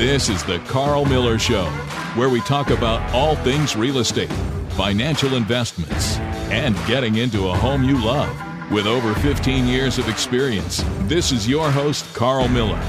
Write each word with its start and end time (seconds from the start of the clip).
This 0.00 0.30
is 0.30 0.42
the 0.42 0.60
Karl 0.60 1.04
Miller 1.04 1.38
Show, 1.38 1.66
where 2.14 2.30
we 2.30 2.40
talk 2.40 2.70
about 2.70 3.02
all 3.12 3.36
things 3.36 3.76
real 3.76 3.98
estate, 3.98 4.32
financial 4.70 5.34
investments, 5.34 6.16
and 6.48 6.74
getting 6.86 7.16
into 7.16 7.48
a 7.48 7.54
home 7.54 7.84
you 7.84 8.02
love. 8.02 8.34
With 8.72 8.86
over 8.86 9.12
15 9.16 9.66
years 9.66 9.98
of 9.98 10.08
experience, 10.08 10.82
this 11.00 11.32
is 11.32 11.46
your 11.46 11.70
host, 11.70 12.06
Karl 12.14 12.48
Miller. 12.48 12.82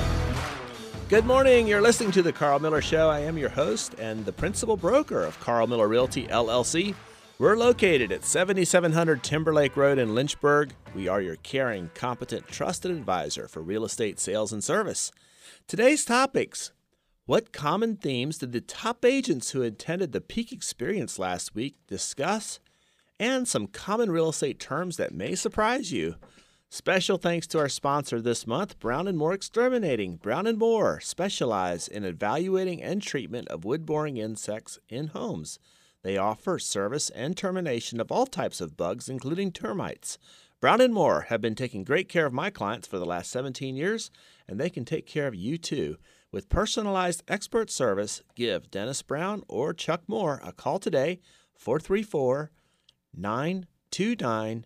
Good 1.09 1.25
morning. 1.25 1.67
You're 1.67 1.81
listening 1.81 2.11
to 2.13 2.21
the 2.21 2.31
Karl 2.31 2.59
Miller 2.59 2.81
Show. 2.81 3.09
I 3.09 3.19
am 3.19 3.37
your 3.37 3.49
host 3.49 3.93
and 3.95 4.23
the 4.23 4.31
principal 4.31 4.77
broker 4.77 5.21
of 5.21 5.37
Karl 5.41 5.67
Miller 5.67 5.89
Realty 5.89 6.27
LLC. 6.27 6.95
We're 7.37 7.57
located 7.57 8.13
at 8.13 8.23
7700 8.23 9.21
Timberlake 9.21 9.75
Road 9.75 9.99
in 9.99 10.15
Lynchburg. 10.15 10.71
We 10.95 11.09
are 11.09 11.19
your 11.19 11.35
caring, 11.35 11.91
competent, 11.93 12.47
trusted 12.47 12.89
advisor 12.89 13.49
for 13.49 13.61
real 13.61 13.83
estate 13.83 14.17
sales 14.17 14.53
and 14.53 14.63
service. 14.63 15.11
Today's 15.67 16.05
topics 16.05 16.71
What 17.27 17.53
common 17.53 17.97
themes 17.97 18.39
did 18.39 18.51
the 18.51 18.61
top 18.61 19.05
agents 19.05 19.51
who 19.51 19.61
attended 19.61 20.11
the 20.11 20.21
peak 20.21 20.51
experience 20.51 21.19
last 21.19 21.53
week 21.53 21.75
discuss? 21.85 22.59
And 23.19 23.47
some 23.47 23.67
common 23.67 24.09
real 24.09 24.29
estate 24.29 24.59
terms 24.59 24.97
that 24.97 25.13
may 25.13 25.35
surprise 25.35 25.91
you. 25.91 26.15
Special 26.71 27.17
thanks 27.19 27.45
to 27.47 27.59
our 27.59 27.69
sponsor 27.69 28.21
this 28.21 28.47
month, 28.47 28.79
Brown 28.79 29.07
and 29.07 29.19
Moore 29.19 29.33
Exterminating. 29.33 30.15
Brown 30.15 30.47
and 30.47 30.57
Moore 30.57 30.99
specialize 30.99 31.87
in 31.87 32.05
evaluating 32.05 32.81
and 32.81 33.03
treatment 33.03 33.47
of 33.49 33.65
wood-boring 33.65 34.17
insects 34.17 34.79
in 34.89 35.07
homes. 35.07 35.59
They 36.01 36.17
offer 36.17 36.57
service 36.57 37.11
and 37.11 37.37
termination 37.37 37.99
of 37.99 38.11
all 38.11 38.25
types 38.25 38.61
of 38.61 38.75
bugs, 38.75 39.07
including 39.07 39.51
termites. 39.51 40.17
Brown 40.59 40.81
and 40.81 40.93
Moore 40.93 41.27
have 41.29 41.39
been 41.41 41.55
taking 41.55 41.83
great 41.83 42.09
care 42.09 42.25
of 42.25 42.33
my 42.33 42.49
clients 42.49 42.87
for 42.87 42.97
the 42.97 43.05
last 43.05 43.29
17 43.29 43.75
years, 43.75 44.09
and 44.47 44.59
they 44.59 44.71
can 44.71 44.85
take 44.85 45.05
care 45.05 45.27
of 45.27 45.35
you 45.35 45.59
too. 45.59 45.97
With 46.33 46.47
personalized 46.47 47.23
expert 47.27 47.69
service, 47.69 48.21
give 48.35 48.71
Dennis 48.71 49.01
Brown 49.01 49.43
or 49.49 49.73
Chuck 49.73 50.03
Moore 50.07 50.39
a 50.45 50.53
call 50.53 50.79
today, 50.79 51.19
434 51.55 52.51
929 53.13 54.65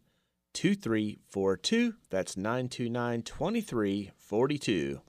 2342. 0.53 1.93
That's 2.11 2.37
929 2.37 3.21
2342. 3.23 5.01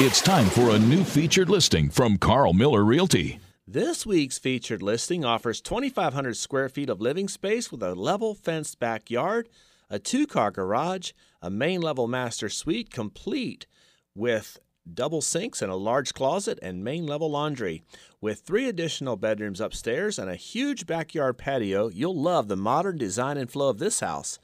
It's 0.00 0.22
time 0.22 0.46
for 0.46 0.70
a 0.70 0.78
new 0.78 1.04
featured 1.04 1.50
listing 1.50 1.90
from 1.90 2.16
Karl 2.16 2.54
Miller 2.54 2.82
Realty. 2.82 3.38
This 3.66 4.06
week's 4.06 4.38
featured 4.38 4.80
listing 4.80 5.22
offers 5.22 5.60
2,500 5.60 6.34
square 6.38 6.70
feet 6.70 6.88
of 6.88 7.02
living 7.02 7.28
space 7.28 7.70
with 7.70 7.82
a 7.82 7.94
level 7.94 8.34
fenced 8.34 8.80
backyard, 8.80 9.50
a 9.90 9.98
two 9.98 10.26
car 10.26 10.50
garage, 10.50 11.12
a 11.42 11.50
main 11.50 11.82
level 11.82 12.08
master 12.08 12.48
suite 12.48 12.90
complete 12.90 13.66
with 14.14 14.60
double 14.94 15.20
sinks 15.20 15.62
and 15.62 15.70
a 15.70 15.76
large 15.76 16.14
closet 16.14 16.58
and 16.62 16.84
main 16.84 17.06
level 17.06 17.30
laundry. 17.30 17.82
With 18.20 18.40
three 18.40 18.68
additional 18.68 19.16
bedrooms 19.16 19.60
upstairs 19.60 20.18
and 20.18 20.30
a 20.30 20.36
huge 20.36 20.86
backyard 20.86 21.38
patio, 21.38 21.88
you'll 21.88 22.20
love 22.20 22.48
the 22.48 22.56
modern 22.56 22.98
design 22.98 23.36
and 23.36 23.50
flow 23.50 23.68
of 23.68 23.78
this 23.78 24.00
house. 24.00 24.38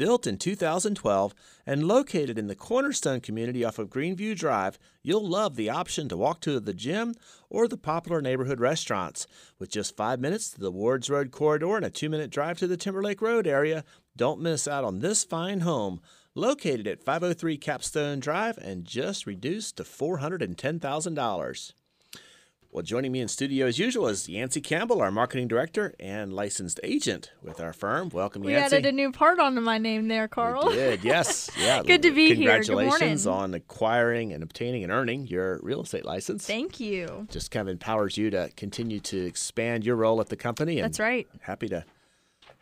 Built 0.00 0.26
in 0.26 0.38
2012 0.38 1.34
and 1.66 1.86
located 1.86 2.38
in 2.38 2.46
the 2.46 2.54
Cornerstone 2.54 3.20
community 3.20 3.62
off 3.66 3.78
of 3.78 3.90
Greenview 3.90 4.34
Drive, 4.34 4.78
you'll 5.02 5.28
love 5.28 5.56
the 5.56 5.68
option 5.68 6.08
to 6.08 6.16
walk 6.16 6.40
to 6.40 6.58
the 6.58 6.72
gym 6.72 7.14
or 7.50 7.68
the 7.68 7.76
popular 7.76 8.22
neighborhood 8.22 8.60
restaurants. 8.60 9.26
With 9.58 9.68
just 9.68 9.98
five 9.98 10.18
minutes 10.18 10.48
to 10.52 10.60
the 10.60 10.70
Wards 10.70 11.10
Road 11.10 11.32
corridor 11.32 11.76
and 11.76 11.84
a 11.84 11.90
two 11.90 12.08
minute 12.08 12.30
drive 12.30 12.58
to 12.60 12.66
the 12.66 12.78
Timberlake 12.78 13.20
Road 13.20 13.46
area, 13.46 13.84
don't 14.16 14.40
miss 14.40 14.66
out 14.66 14.84
on 14.84 15.00
this 15.00 15.22
fine 15.22 15.60
home. 15.60 16.00
Located 16.36 16.86
at 16.86 17.02
503 17.02 17.56
Capstone 17.56 18.20
Drive 18.20 18.56
and 18.58 18.84
just 18.84 19.26
reduced 19.26 19.78
to 19.78 19.82
$410,000. 19.82 21.72
Well, 22.70 22.84
joining 22.84 23.10
me 23.10 23.20
in 23.20 23.26
studio 23.26 23.66
as 23.66 23.80
usual 23.80 24.06
is 24.06 24.28
Yancy 24.28 24.60
Campbell, 24.60 25.02
our 25.02 25.10
marketing 25.10 25.48
director 25.48 25.92
and 25.98 26.32
licensed 26.32 26.78
agent 26.84 27.32
with 27.42 27.58
our 27.60 27.72
firm. 27.72 28.10
Welcome, 28.10 28.44
Yancy. 28.44 28.76
We 28.76 28.78
added 28.78 28.86
a 28.86 28.92
new 28.92 29.10
part 29.10 29.40
onto 29.40 29.60
my 29.60 29.78
name 29.78 30.06
there, 30.06 30.28
Karl. 30.28 30.68
We 30.68 30.74
did, 30.74 31.02
yes. 31.02 31.50
Yeah. 31.58 31.82
Good 31.82 32.02
to 32.02 32.12
be 32.12 32.26
here. 32.26 32.36
Congratulations 32.36 33.26
on 33.26 33.52
acquiring 33.54 34.32
and 34.32 34.44
obtaining 34.44 34.84
and 34.84 34.92
earning 34.92 35.26
your 35.26 35.58
real 35.64 35.82
estate 35.82 36.04
license. 36.04 36.46
Thank 36.46 36.78
you. 36.78 37.26
Just 37.28 37.50
kind 37.50 37.68
of 37.68 37.72
empowers 37.72 38.16
you 38.16 38.30
to 38.30 38.50
continue 38.56 39.00
to 39.00 39.26
expand 39.26 39.84
your 39.84 39.96
role 39.96 40.20
at 40.20 40.28
the 40.28 40.36
company. 40.36 40.78
And 40.78 40.84
That's 40.84 41.00
right. 41.00 41.26
Happy 41.40 41.68
to 41.70 41.84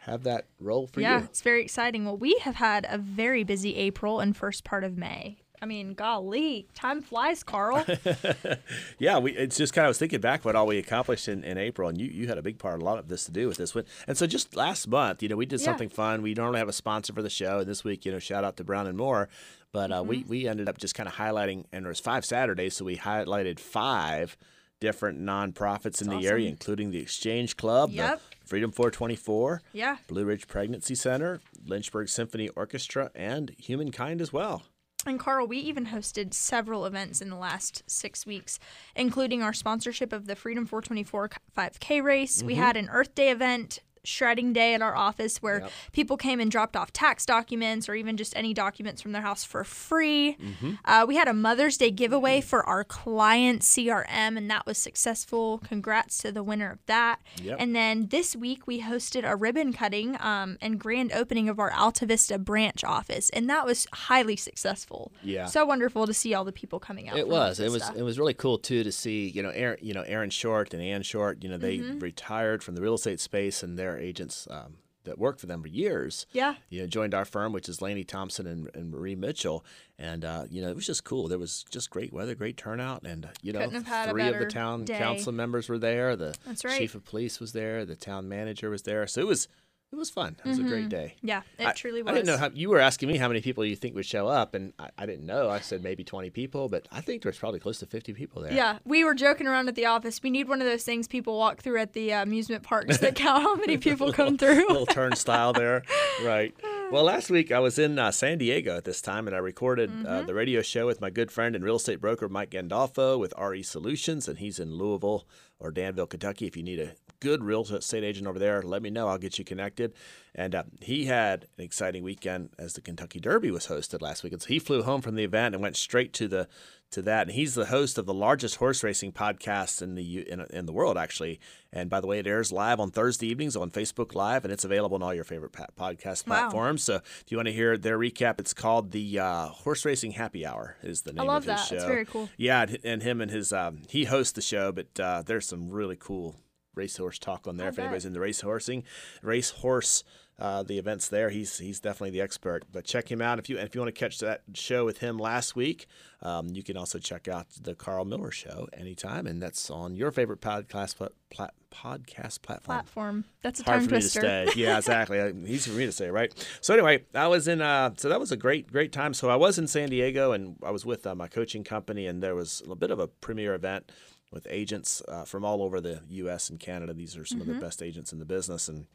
have 0.09 0.25
that 0.25 0.47
role 0.61 0.87
for 0.87 1.01
yeah, 1.01 1.15
you. 1.15 1.19
Yeah, 1.21 1.25
it's 1.25 1.43
very 1.43 1.63
exciting. 1.63 2.05
Well, 2.05 2.17
we 2.17 2.39
have 2.43 2.57
had 2.57 2.87
a 2.89 2.99
very 2.99 3.45
busy 3.45 3.77
April 3.77 4.21
and 4.21 4.37
first 4.37 4.65
part 4.65 4.85
of 4.85 4.97
May. 4.99 5.39
I 5.61 5.67
mean, 5.67 5.95
golly, 5.95 6.69
time 6.75 7.03
flies, 7.03 7.43
Karl. 7.43 7.85
Yeah, 8.99 9.19
we, 9.19 9.33
it's 9.33 9.57
just 9.57 9.73
kind 9.73 9.85
of 9.85 9.87
I 9.87 9.89
was 9.89 9.99
thinking 9.99 10.21
back 10.21 10.45
what 10.45 10.55
all 10.57 10.67
we 10.67 10.79
accomplished 10.79 11.29
in, 11.29 11.45
in 11.45 11.59
April, 11.59 11.89
and 11.89 12.01
you, 12.01 12.07
you 12.09 12.29
had 12.29 12.39
a 12.39 12.43
big 12.43 12.59
part, 12.59 12.81
a 12.81 12.85
lot 12.85 12.99
of 12.99 13.09
this 13.09 13.25
to 13.27 13.33
do 13.33 13.49
with 13.49 13.57
this 13.57 13.75
one. 13.75 13.85
And 14.07 14.17
so 14.17 14.27
just 14.27 14.55
last 14.57 14.87
month, 14.89 15.23
you 15.23 15.29
know, 15.29 15.37
we 15.37 15.47
did 15.47 15.61
Yeah. 15.61 15.65
something 15.67 15.89
fun. 15.89 16.23
We 16.23 16.35
normally 16.35 16.59
have 16.59 16.69
a 16.69 16.73
sponsor 16.73 17.13
for 17.13 17.23
the 17.23 17.31
show, 17.31 17.59
and 17.61 17.69
this 17.69 17.85
week, 17.85 18.05
you 18.07 18.13
know, 18.13 18.19
shout 18.19 18.45
out 18.45 18.57
to 18.59 18.65
Brown 18.65 18.87
and 18.87 18.97
Moore. 18.97 19.29
But 19.73 19.91
uh, 19.93 19.97
Mm-hmm. 20.01 20.09
we 20.09 20.25
we 20.29 20.49
ended 20.49 20.69
up 20.69 20.79
just 20.79 20.95
kind 20.95 21.09
of 21.09 21.15
highlighting, 21.17 21.65
and 21.73 21.85
there 21.85 21.89
was 21.91 22.01
five 22.01 22.25
Saturdays, 22.25 22.75
so 22.77 22.85
we 22.85 22.97
highlighted 22.97 23.59
five 23.59 24.37
different 24.81 25.21
nonprofits 25.21 26.01
in 26.03 26.09
the 26.09 26.27
area, 26.27 26.49
including 26.49 26.91
the 26.91 26.99
Exchange 26.99 27.57
Club, 27.57 27.91
Yep. 27.91 28.21
the 28.41 28.47
Freedom 28.47 28.71
424, 28.73 29.63
yeah. 29.73 29.97
Blue 30.07 30.25
Ridge 30.25 30.47
Pregnancy 30.47 30.95
Center, 30.95 31.41
Lynchburg 31.67 32.09
Symphony 32.09 32.49
Orchestra, 32.51 33.11
and 33.15 33.51
Humankind 33.59 34.21
as 34.21 34.33
well. 34.33 34.63
And 35.07 35.19
Karl, 35.19 35.47
we 35.47 35.59
even 35.59 35.87
hosted 35.87 36.35
several 36.35 36.85
events 36.85 37.23
in 37.23 37.31
the 37.31 37.37
last 37.37 37.83
six 37.87 38.27
weeks, 38.27 38.59
including 38.97 39.43
our 39.43 39.53
sponsorship 39.53 40.13
of 40.13 40.27
the 40.27 40.35
Freedom 40.37 40.67
424 40.67 41.31
5K 41.57 42.03
race. 42.03 42.39
Mm-hmm. 42.39 42.47
We 42.47 42.55
had 42.57 42.77
an 42.77 42.89
Earth 42.91 43.15
Day 43.15 43.31
event, 43.31 43.79
shredding 44.09 44.53
day 44.53 44.75
at 44.75 44.83
our 44.83 44.97
office 44.97 45.39
where 45.43 45.61
Yep. 45.61 45.71
people 45.93 46.17
came 46.17 46.41
and 46.41 46.51
dropped 46.51 46.77
off 46.77 46.93
tax 46.93 47.27
documents 47.27 47.89
or 47.89 47.95
even 47.95 48.17
just 48.17 48.35
any 48.37 48.55
documents 48.55 49.03
from 49.03 49.13
their 49.13 49.23
house 49.23 49.45
for 49.45 49.65
free. 49.65 50.37
Mm-hmm. 50.41 50.73
Uh, 50.85 51.05
we 51.07 51.17
had 51.17 51.29
a 51.29 51.33
Mother's 51.35 51.77
Day 51.77 51.91
giveaway 51.91 52.41
for 52.41 52.65
our 52.69 52.85
client 52.85 53.63
CRM, 53.63 54.37
and 54.37 54.51
that 54.51 54.67
was 54.67 54.79
successful. 54.79 55.59
Congrats 55.65 56.19
to 56.19 56.33
the 56.33 56.43
winner 56.43 56.71
of 56.73 56.79
that. 56.87 57.21
Yep. 57.43 57.57
And 57.61 57.77
then 57.77 58.09
this 58.09 58.35
week 58.35 58.67
we 58.67 58.81
hosted 58.83 59.29
a 59.29 59.37
ribbon 59.37 59.73
cutting 59.73 60.17
um, 60.21 60.59
and 60.61 60.79
grand 60.81 61.13
opening 61.13 61.49
of 61.49 61.59
our 61.59 61.71
Altavista 61.71 62.39
branch 62.43 62.83
office, 62.85 63.31
and 63.31 63.49
that 63.51 63.67
was 63.67 63.87
highly 63.93 64.37
successful. 64.37 65.13
Yeah. 65.23 65.47
So 65.47 65.65
wonderful 65.67 66.07
to 66.07 66.15
see 66.15 66.35
all 66.35 66.45
the 66.45 66.53
people 66.53 66.79
coming 66.81 67.09
out. 67.09 67.17
It 67.19 67.29
was. 67.29 67.61
It 67.61 67.71
was. 67.71 67.89
It 67.97 68.03
was 68.03 68.19
really 68.19 68.35
cool 68.35 68.59
too 68.59 68.83
to 68.85 68.93
see. 68.93 69.29
You 69.29 69.43
know, 69.43 69.51
Aaron. 69.51 69.79
You 69.83 69.95
know, 69.95 70.03
Aaron 70.03 70.31
Short 70.31 70.73
and 70.75 70.83
Ann 70.83 71.03
Short. 71.03 71.43
You 71.43 71.51
know, 71.51 71.59
they 71.59 71.79
Mm-hmm. 71.79 71.99
retired 72.01 72.63
from 72.65 72.75
the 72.75 72.81
real 72.83 72.95
estate 72.95 73.21
space, 73.21 73.63
and 73.63 73.79
their 73.99 74.07
agents 74.07 74.47
um, 74.51 74.75
that 75.05 75.19
worked 75.19 75.41
for 75.41 75.47
them 75.47 75.63
for 75.63 75.69
years. 75.69 76.27
Yeah. 76.33 76.55
You 76.71 76.81
know, 76.83 76.87
joined 76.87 77.15
our 77.15 77.25
firm, 77.25 77.53
which 77.53 77.69
is 77.69 77.81
Laney 77.83 78.05
Thompson 78.05 78.47
and, 78.47 78.71
and 78.75 78.91
Marie 78.91 79.15
Mitchell, 79.17 79.65
and 79.99 80.25
uh, 80.25 80.45
you 80.51 80.61
know, 80.63 80.69
it 80.69 80.77
was 80.77 80.87
just 80.87 81.05
cool. 81.05 81.29
There 81.29 81.39
was 81.39 81.65
just 81.71 81.91
great 81.91 82.13
weather, 82.13 82.35
great 82.35 82.57
turnout, 82.57 83.05
and 83.05 83.29
you 83.43 83.53
know, 83.53 83.61
Couldn't 83.61 83.75
have 83.75 83.87
had 83.87 84.09
a 84.09 84.13
three 84.13 84.29
of 84.29 84.39
the 84.39 84.47
town 84.47 84.85
day. 84.85 84.99
council 84.99 85.33
members 85.33 85.69
were 85.69 85.79
there. 85.79 86.17
The 86.17 86.35
That's 86.47 86.65
right. 86.65 86.79
chief 86.79 86.95
of 86.95 87.05
police 87.05 87.41
was 87.41 87.53
there. 87.53 87.85
The 87.85 87.97
town 87.97 88.29
manager 88.29 88.71
was 88.71 88.83
there. 88.83 89.07
So 89.07 89.21
it 89.21 89.27
was. 89.27 89.49
It 89.91 89.97
was 89.97 90.11
fun. 90.11 90.37
It 90.45 90.49
was 90.49 90.59
a 90.59 90.63
great 90.65 90.91
day. 90.91 91.15
Yeah, 91.23 91.41
it 91.59 91.67
I- 91.67 91.73
truly 91.73 92.03
was. 92.03 92.11
I 92.11 92.15
didn't 92.15 92.27
know 92.27 92.37
how 92.37 92.51
you 92.53 92.69
were 92.69 92.79
asking 92.79 93.09
me 93.09 93.17
how 93.17 93.27
many 93.27 93.41
people 93.41 93.65
you 93.65 93.75
think 93.75 93.95
would 93.95 94.05
show 94.05 94.29
up, 94.29 94.55
and 94.55 94.75
I, 94.79 94.91
I 94.99 95.07
didn't 95.07 95.25
know. 95.25 95.49
I 95.49 95.61
said 95.61 95.83
maybe 95.83 96.05
twenty 96.05 96.29
people, 96.29 96.69
but 96.69 96.87
I 96.93 97.01
think 97.01 97.23
there's 97.23 97.39
probably 97.39 97.59
close 97.59 97.79
to 97.79 97.87
fifty 97.87 98.13
people 98.13 98.43
there. 98.43 98.53
Yeah, 98.53 98.81
we 98.85 99.03
were 99.03 99.15
joking 99.15 99.47
around 99.47 99.67
at 99.69 99.77
the 99.77 99.87
office. 99.87 100.23
We 100.23 100.29
need 100.29 100.47
one 100.47 100.61
of 100.61 100.67
those 100.69 100.85
things 100.85 101.09
people 101.09 101.39
walk 101.39 101.63
through 101.63 101.79
at 101.81 101.95
the 101.95 102.13
uh, 102.13 102.23
amusement 102.23 102.65
parks 102.65 102.99
that 102.99 103.15
count 103.15 103.43
how 103.43 103.57
many 103.57 103.79
people 103.79 104.13
come 104.13 104.37
through. 104.37 104.67
little 104.69 104.85
turnstile 104.87 105.55
there, 105.55 105.83
right? 106.23 106.55
Well, 106.93 107.05
last 107.05 107.31
week 107.31 107.51
I 107.51 107.59
was 107.59 107.79
in 107.79 107.99
uh, 107.99 108.11
San 108.11 108.37
Diego 108.39 108.77
at 108.77 108.85
this 108.85 109.01
time, 109.01 109.27
and 109.27 109.35
I 109.35 109.39
recorded 109.39 109.89
Mm-hmm. 109.91 110.07
uh, 110.07 110.23
the 110.23 110.35
radio 110.35 110.61
show 110.61 110.87
with 110.87 111.01
my 111.01 111.09
good 111.09 111.33
friend 111.33 111.55
and 111.57 111.65
real 111.65 111.77
estate 111.77 112.01
broker 112.01 112.29
Mike 112.29 112.51
Gandolfo 112.51 113.19
with 113.19 113.33
RE 113.41 113.63
Solutions, 113.63 114.29
and 114.29 114.39
he's 114.39 114.59
in 114.59 114.75
Louisville 114.75 115.27
or 115.59 115.71
Danville, 115.71 116.07
Kentucky. 116.07 116.47
If 116.47 116.57
you 116.59 116.63
need 116.63 116.79
a 116.79 116.93
good 117.21 117.43
real 117.43 117.63
estate 117.63 118.05
agent 118.05 118.27
over 118.27 118.39
there, 118.39 118.63
let 118.63 118.83
me 118.83 118.91
know. 118.91 119.09
I'll 119.09 119.19
get 119.19 119.39
you 119.39 119.45
connected. 119.45 119.93
And 120.35 120.55
uh, 120.55 120.63
he 120.81 121.07
had 121.07 121.47
an 121.59 121.65
exciting 121.65 122.05
weekend 122.05 122.51
as 122.59 122.75
the 122.75 122.81
Kentucky 122.81 123.19
Derby 123.19 123.51
was 123.51 123.67
hosted 123.67 124.01
last 124.03 124.23
weekend. 124.23 124.43
So 124.43 124.49
he 124.49 124.59
flew 124.61 124.83
home 124.83 125.01
from 125.01 125.17
the 125.17 125.25
event 125.25 125.55
and 125.55 125.63
went 125.63 125.77
straight 125.77 126.13
to 126.15 126.29
the 126.29 126.49
to 126.91 127.03
that. 127.03 127.23
And 127.27 127.33
he's 127.33 127.55
the 127.55 127.67
host 127.67 127.99
of 127.99 128.07
the 128.07 128.15
largest 128.15 128.57
horse 128.57 128.83
racing 128.85 129.13
podcast 129.13 129.83
in 129.83 129.95
the 129.97 130.29
in, 130.31 130.41
in 130.51 130.67
the 130.67 130.73
world, 130.73 130.97
actually. 130.97 131.41
And 131.73 131.91
by 131.91 132.01
the 132.01 132.07
way, 132.07 132.19
it 132.21 132.27
airs 132.27 132.53
live 132.53 132.79
on 132.79 132.91
Thursday 132.93 133.27
evenings 133.27 133.57
on 133.57 133.71
Facebook 133.71 134.15
Live, 134.15 134.45
and 134.45 134.53
it's 134.53 134.65
available 134.65 134.95
on 134.95 135.03
all 135.03 135.13
your 135.13 135.25
favorite 135.25 135.53
podcast 135.53 136.27
Wow. 136.27 136.39
platforms. 136.43 136.83
So 136.85 136.97
if 136.97 137.25
you 137.29 137.37
want 137.37 137.47
to 137.49 137.53
hear 137.53 137.77
their 137.77 137.99
recap, 137.99 138.39
it's 138.39 138.55
called 138.55 138.93
the 138.93 139.19
uh, 139.19 139.47
Horse 139.49 139.85
Racing 139.85 140.13
Happy 140.13 140.47
Hour. 140.47 140.77
Is 140.83 141.03
the 141.03 141.13
name 141.13 141.27
love 141.27 141.47
of 141.49 141.59
his 141.59 141.61
that. 141.61 141.69
show? 141.69 141.75
It's 141.77 141.85
very 141.85 142.05
cool. 142.05 142.29
Yeah, 142.37 142.63
and- 142.63 142.79
and 142.85 143.03
him 143.03 143.21
and 143.21 143.31
his 143.31 143.53
um, 143.53 143.83
he 143.89 144.05
hosts 144.05 144.33
the 144.33 144.41
show, 144.43 144.71
but 144.73 144.99
uh, 145.01 145.23
there's 145.27 145.47
some 145.47 145.69
really 145.71 145.97
cool 145.99 146.37
racehorse 146.75 147.19
talk 147.19 147.47
on 147.47 147.57
there. 147.57 147.67
I 147.67 147.71
if 147.71 147.77
bet. 147.77 147.85
anybody's 147.85 148.05
into 148.05 148.21
racehorsing, 148.21 148.83
racehorse, 149.23 150.05
uh, 150.41 150.63
the 150.63 150.79
events 150.79 151.09
there, 151.09 151.31
he's 151.31 151.59
he's 151.59 151.81
definitely 151.81 152.11
the 152.11 152.21
expert. 152.21 152.65
But 152.71 152.85
check 152.85 153.11
him 153.11 153.21
out 153.21 153.41
if 153.41 153.49
you 153.49 153.59
if 153.59 153.75
you 153.75 153.81
want 153.81 153.93
to 153.93 153.99
catch 153.99 154.21
that 154.21 154.43
show 154.55 154.85
with 154.85 154.99
him 154.99 155.19
last 155.19 155.57
week. 155.57 155.87
Um, 156.23 156.49
you 156.51 156.63
can 156.63 156.77
also 156.77 156.99
check 157.01 157.27
out 157.29 157.47
the 157.61 157.75
Karl 157.75 158.05
Miller 158.05 158.31
Show 158.31 158.69
anytime, 158.73 159.27
and 159.27 159.43
that's 159.43 159.69
on 159.71 159.97
your 159.97 160.13
favorite 160.13 160.41
podcast 160.41 160.97
pla- 160.97 161.09
pla- 161.31 161.49
podcast 161.73 162.43
platform 162.43 162.77
Platform. 162.77 163.25
That's 163.43 163.61
a 163.61 163.65
hard 163.65 163.81
tongue 163.81 163.89
for 163.89 163.95
me 163.97 164.01
to 164.01 164.05
twister. 164.07 164.21
say. 164.21 164.47
Yeah, 164.57 164.79
exactly. 164.79 165.19
Easy 165.47 165.71
for 165.71 165.77
me 165.77 165.87
to 165.87 165.93
say, 165.93 166.09
right? 166.11 166.33
So 166.61 166.73
anyway, 166.73 167.05
I 167.15 167.27
was 167.27 167.49
in. 167.49 167.61
Uh, 167.61 167.91
so 167.97 168.09
that 168.09 168.21
was 168.21 168.31
a 168.31 168.37
great, 168.37 168.71
great 168.73 168.93
time. 168.93 169.15
So 169.15 169.29
I 169.31 169.37
was 169.37 169.59
in 169.59 169.67
San 169.67 169.91
Diego, 169.91 170.31
and 170.33 170.57
I 170.63 170.71
was 170.71 170.87
with 170.87 171.05
uh, 171.05 171.17
my 171.17 171.27
coaching 171.27 171.65
company, 171.65 172.07
and 172.07 172.23
there 172.23 172.37
was 172.37 172.63
a 172.71 172.77
bit 172.77 172.91
of 172.93 173.01
a 173.01 173.09
premier 173.09 173.55
event 173.55 173.91
with 174.31 174.47
agents 174.51 175.03
uh, 175.09 175.25
from 175.25 175.45
all 175.45 175.63
over 175.63 175.81
the 175.81 176.03
U.S. 176.09 176.51
and 176.51 176.61
Canada. 176.61 176.93
These 176.93 177.17
are 177.17 177.25
some 177.25 177.41
of 177.41 177.47
the 177.47 177.55
best 177.55 177.83
agents 177.83 178.13
in 178.13 178.19
the 178.19 178.25
business, 178.25 178.69
and 178.69 178.87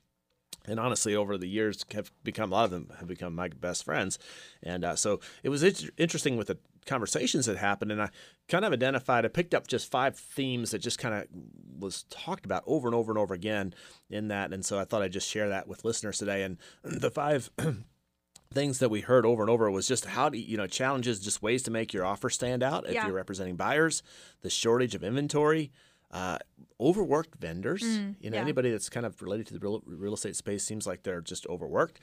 and 0.65 0.80
honestly, 0.80 1.15
over 1.15 1.38
the 1.38 1.47
years, 1.47 1.83
have 1.94 2.12
become 2.24 2.51
a 2.51 2.56
lot 2.56 2.65
of 2.65 2.71
them 2.71 2.91
have 3.00 3.07
become 3.07 3.35
my 3.35 3.50
best 3.50 3.83
friends, 3.83 4.18
and 4.62 4.85
uh, 4.85 4.95
so 4.95 5.19
it 5.44 5.50
was 5.50 5.63
int- 5.63 5.89
interesting 5.97 6.38
with 6.38 6.47
the 6.47 6.57
conversations 6.85 7.45
that 7.45 7.57
happened, 7.57 7.91
and 7.91 8.01
I 8.01 8.09
kind 8.47 8.63
of 8.63 8.71
identified. 8.74 9.25
I 9.25 9.30
picked 9.30 9.53
up 9.53 9.68
just 9.68 9.91
five 9.91 10.18
themes 10.18 10.71
that 10.71 10.80
just 10.80 11.00
kind 11.00 11.15
of 11.15 11.27
was 11.79 12.03
talked 12.09 12.45
about 12.45 12.63
over 12.65 12.88
and 12.88 12.95
over 12.95 13.12
and 13.12 13.18
over 13.18 13.33
again 13.33 13.74
in 14.09 14.29
that, 14.29 14.53
and 14.53 14.63
so 14.65 14.79
I 14.79 14.86
thought 14.86 15.01
I'd 15.01 15.12
just 15.12 15.29
share 15.29 15.50
that 15.50 15.68
with 15.68 15.83
listeners 15.83 16.18
today. 16.18 16.44
And 16.44 16.57
the 16.83 17.12
five 17.12 17.50
things 18.53 18.79
that 18.79 18.89
we 18.89 19.01
heard 19.01 19.25
over 19.25 19.41
and 19.44 19.50
over 19.50 19.69
was 19.71 19.88
just 19.88 20.05
how 20.05 20.29
do 20.29 20.38
you, 20.38 20.57
know 20.57 20.67
challenges, 20.67 21.19
just 21.19 21.41
ways 21.41 21.63
to 21.63 21.71
make 21.71 21.94
your 21.94 22.05
offer 22.05 22.29
stand 22.29 22.63
out 22.63 22.85
if 22.88 22.94
Yeah. 22.94 23.05
you're 23.07 23.15
representing 23.15 23.55
buyers, 23.55 24.03
the 24.41 24.50
shortage 24.50 24.95
of 24.95 25.03
inventory. 25.03 25.71
Uh, 26.11 26.38
overworked 26.79 27.39
vendors, 27.39 27.81
you 27.81 28.29
know, 28.29 28.35
yeah. 28.35 28.39
anybody 28.39 28.69
that's 28.69 28.88
kind 28.88 29.03
of 29.03 29.19
related 29.19 29.47
to 29.47 29.53
the 29.53 29.59
real, 29.59 29.81
real 29.88 30.13
estate 30.13 30.35
space 30.35 30.63
seems 30.63 30.85
like 30.85 31.01
they're 31.01 31.21
just 31.21 31.47
overworked. 31.47 32.00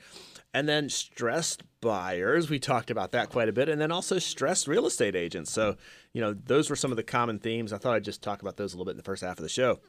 And 0.53 0.67
then 0.67 0.89
stressed 0.89 1.63
buyers, 1.79 2.49
we 2.49 2.59
talked 2.59 2.91
about 2.91 3.13
that 3.13 3.29
quite 3.29 3.47
a 3.47 3.53
bit. 3.53 3.69
And 3.69 3.79
then 3.79 3.89
also 3.89 4.19
stressed 4.19 4.67
real 4.67 4.85
estate 4.85 5.15
agents. 5.15 5.49
So, 5.49 5.77
you 6.11 6.19
know, 6.19 6.33
those 6.33 6.69
were 6.69 6.75
some 6.75 6.91
of 6.91 6.97
the 6.97 7.03
common 7.03 7.39
themes. 7.39 7.71
I 7.71 7.77
thought 7.77 7.95
I'd 7.95 8.03
just 8.03 8.21
talk 8.21 8.41
about 8.41 8.57
those 8.57 8.73
a 8.73 8.75
little 8.75 8.85
bit 8.85 8.91
in 8.91 8.97
the 8.97 9.03
first 9.03 9.23
half 9.23 9.37
of 9.37 9.43
the 9.43 9.49
show. 9.49 9.79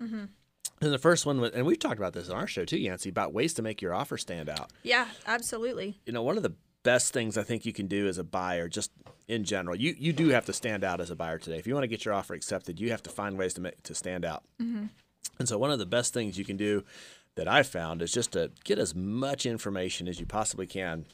And 0.83 0.93
the 0.93 0.99
first 0.99 1.25
one, 1.25 1.41
was, 1.41 1.53
and 1.53 1.65
we've 1.65 1.79
talked 1.79 1.99
about 1.99 2.13
this 2.13 2.29
on 2.29 2.37
our 2.37 2.47
show 2.47 2.65
too, 2.65 2.79
Yancy, 2.79 3.09
about 3.09 3.33
ways 3.33 3.55
to 3.55 3.63
make 3.63 3.81
your 3.81 3.95
offer 3.95 4.19
stand 4.19 4.49
out 4.49 4.71
Yeah, 4.83 5.07
absolutely. 5.27 6.01
you 6.05 6.13
know, 6.13 6.23
one 6.23 6.37
of 6.37 6.43
the 6.43 6.55
best 6.83 7.13
things 7.13 7.39
I 7.39 7.45
think 7.45 7.65
you 7.65 7.73
can 7.73 7.87
do 7.87 8.09
as 8.09 8.19
a 8.19 8.25
buyer, 8.25 8.69
just 8.69 8.91
in 9.29 9.45
general, 9.45 9.77
you 9.77 9.95
you 9.97 10.13
do 10.13 10.29
have 10.31 10.45
to 10.47 10.53
stand 10.53 10.85
out 10.85 11.01
as 11.01 11.11
a 11.11 11.17
buyer 11.17 11.39
today. 11.39 11.57
If 11.57 11.67
you 11.67 11.75
want 11.75 11.85
to 11.85 11.89
get 11.89 12.05
your 12.05 12.13
offer 12.13 12.35
accepted, 12.35 12.81
you 12.81 12.91
have 12.91 13.03
to 13.05 13.11
find 13.11 13.39
ways 13.39 13.55
to 13.55 13.61
make 13.61 13.83
to 13.85 13.95
stand 13.95 14.25
out. 14.25 14.43
Mm-hmm. 14.61 14.87
And 15.39 15.49
so, 15.49 15.57
one 15.59 15.71
of 15.71 15.79
the 15.79 15.87
best 15.87 16.13
things 16.13 16.37
you 16.37 16.45
can 16.45 16.57
do 16.57 16.85
that 17.37 17.49
I've 17.49 17.69
found 17.69 18.03
is 18.03 18.13
just 18.13 18.33
to 18.33 18.51
get 18.65 18.79
as 18.79 18.95
much 18.95 19.47
information 19.47 20.09
as 20.09 20.21
you 20.21 20.27
possibly 20.27 20.67
can 20.67 21.07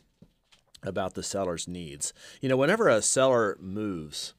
about 0.82 1.14
the 1.14 1.22
seller's 1.22 1.68
needs. 1.68 2.12
You 2.40 2.48
know, 2.48 2.56
whenever 2.56 2.88
a 2.88 3.02
seller 3.02 3.56
moves, 3.60 4.34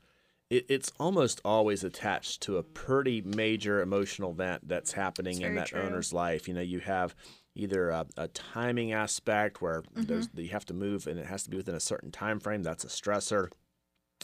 it, 0.49 0.65
it's 0.69 0.91
almost 0.99 1.41
always 1.45 1.83
attached 1.83 2.41
to 2.41 2.57
a 2.57 2.63
pretty 2.63 3.21
major 3.21 3.81
emotional 3.81 4.31
event 4.31 4.67
that's 4.67 4.93
happening 4.93 5.41
in 5.41 5.55
that 5.55 5.67
true. 5.67 5.81
owner's 5.81 6.13
life. 6.13 6.47
You 6.47 6.53
know, 6.53 6.61
you 6.61 6.79
have 6.79 7.15
either 7.55 7.89
a, 7.89 8.05
a 8.17 8.27
timing 8.29 8.93
aspect 8.93 9.61
where 9.61 9.83
there's, 9.93 10.27
mm-hmm. 10.29 10.41
you 10.41 10.49
have 10.49 10.65
to 10.65 10.73
move 10.73 11.07
and 11.07 11.19
it 11.19 11.25
has 11.25 11.43
to 11.43 11.49
be 11.49 11.57
within 11.57 11.75
a 11.75 11.79
certain 11.79 12.11
time 12.11 12.39
frame. 12.39 12.63
That's 12.63 12.83
a 12.83 12.87
stressor. 12.87 13.49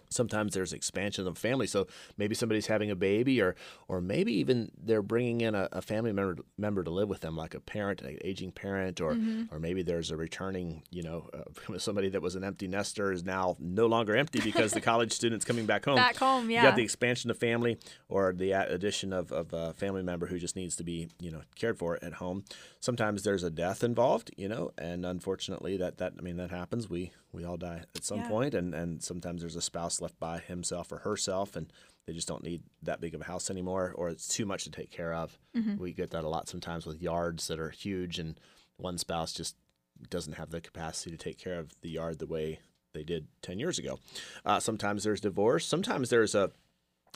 Sometimes 0.10 0.54
there's 0.54 0.74
expansion 0.74 1.28
of 1.28 1.38
family, 1.38 1.68
so 1.68 1.88
maybe 2.18 2.36
somebody's 2.36 2.68
having 2.68 2.90
a 2.92 2.96
baby, 2.96 3.42
or 3.42 3.56
or 3.88 4.02
maybe 4.02 4.34
even 4.34 4.72
they're 4.82 5.02
bringing 5.02 5.42
in 5.42 5.56
a, 5.56 5.68
a 5.72 5.82
family 5.82 6.12
member 6.12 6.38
member 6.58 6.84
to 6.84 6.90
live 6.92 7.10
with 7.10 7.22
them, 7.22 7.36
like 7.36 7.54
a 7.54 7.60
parent, 7.60 8.02
an 8.02 8.18
aging 8.24 8.52
parent, 8.52 9.02
or 9.02 9.18
or 9.52 9.60
maybe 9.60 9.84
there's 9.84 10.12
a 10.12 10.18
returning, 10.18 10.84
you 10.92 11.04
know, 11.04 11.30
uh, 11.34 11.78
somebody 11.88 12.10
that 12.10 12.22
was 12.22 12.36
an 12.36 12.44
empty 12.44 12.68
nester 12.68 13.12
is 13.12 13.24
now 13.24 13.56
no 13.60 13.86
longer 13.86 14.16
empty 14.16 14.40
because 14.42 14.72
the 14.74 14.82
college 14.92 15.12
student's 15.12 15.46
coming 15.46 15.66
back 15.66 15.86
home. 15.86 15.96
Back 15.98 16.18
home, 16.18 16.50
yeah 16.50 16.62
You 16.62 16.68
got 16.70 16.76
the 16.76 16.84
expansion 16.84 17.30
of 17.30 17.38
family, 17.38 17.78
or 18.10 18.34
the 18.34 18.52
addition 18.52 19.14
of, 19.14 19.32
of 19.32 19.54
a 19.54 19.74
family 19.74 20.04
member 20.04 20.28
who 20.28 20.40
just 20.40 20.56
needs 20.56 20.76
to 20.78 20.84
be, 20.84 21.10
you 21.20 21.32
know, 21.32 21.42
cared 21.56 21.78
for 21.78 22.00
at 22.02 22.14
home. 22.14 22.44
Sometimes 22.80 23.24
there's 23.24 23.44
a 23.44 23.50
death 23.52 23.84
involved, 23.84 24.32
you 24.38 24.48
know, 24.48 24.72
and 24.78 25.06
unfortunately, 25.06 25.78
that 25.78 25.98
that 25.98 26.14
I 26.18 26.22
mean 26.22 26.38
that 26.38 26.52
happens. 26.52 26.90
We 26.90 27.12
we 27.32 27.44
all 27.44 27.58
die 27.58 27.84
at 27.96 28.04
some 28.04 28.20
Yeah. 28.20 28.28
point, 28.28 28.54
and 28.54 28.74
and 28.74 29.04
sometimes 29.04 29.42
there's 29.42 29.56
a 29.56 29.62
spouse 29.62 29.85
left 30.02 30.20
by 30.20 30.40
himself 30.40 30.92
or 30.92 31.00
herself, 31.00 31.56
and 31.56 31.72
they 32.06 32.14
just 32.14 32.28
don't 32.28 32.44
need 32.44 32.62
that 32.84 33.02
big 33.02 33.16
of 33.16 33.22
a 33.22 33.26
house 33.26 33.50
anymore, 33.50 33.94
or 33.96 34.10
it's 34.10 34.28
too 34.28 34.46
much 34.46 34.64
to 34.66 34.72
take 34.72 34.92
care 34.92 35.14
of. 35.14 35.38
We 35.80 35.92
get 35.94 36.12
that 36.12 36.24
a 36.24 36.30
lot 36.30 36.48
sometimes 36.48 36.86
with 36.86 37.02
yards 37.02 37.48
that 37.48 37.60
are 37.60 37.70
huge, 37.72 38.20
and 38.20 38.40
one 38.78 38.98
spouse 38.98 39.34
just 39.34 39.56
doesn't 40.10 40.34
have 40.34 40.52
the 40.52 40.62
capacity 40.62 41.12
to 41.12 41.18
take 41.18 41.38
care 41.38 41.58
of 41.60 41.74
the 41.82 41.90
yard 41.90 42.20
the 42.20 42.28
way 42.28 42.60
they 42.94 43.04
did 43.04 43.28
10 43.42 43.60
years 43.60 43.80
ago. 43.80 44.00
Uh, 44.46 44.60
sometimes 44.60 45.04
there's 45.04 45.22
divorce. 45.22 45.66
Sometimes 45.66 46.10
there's 46.10 46.36
a 46.36 46.52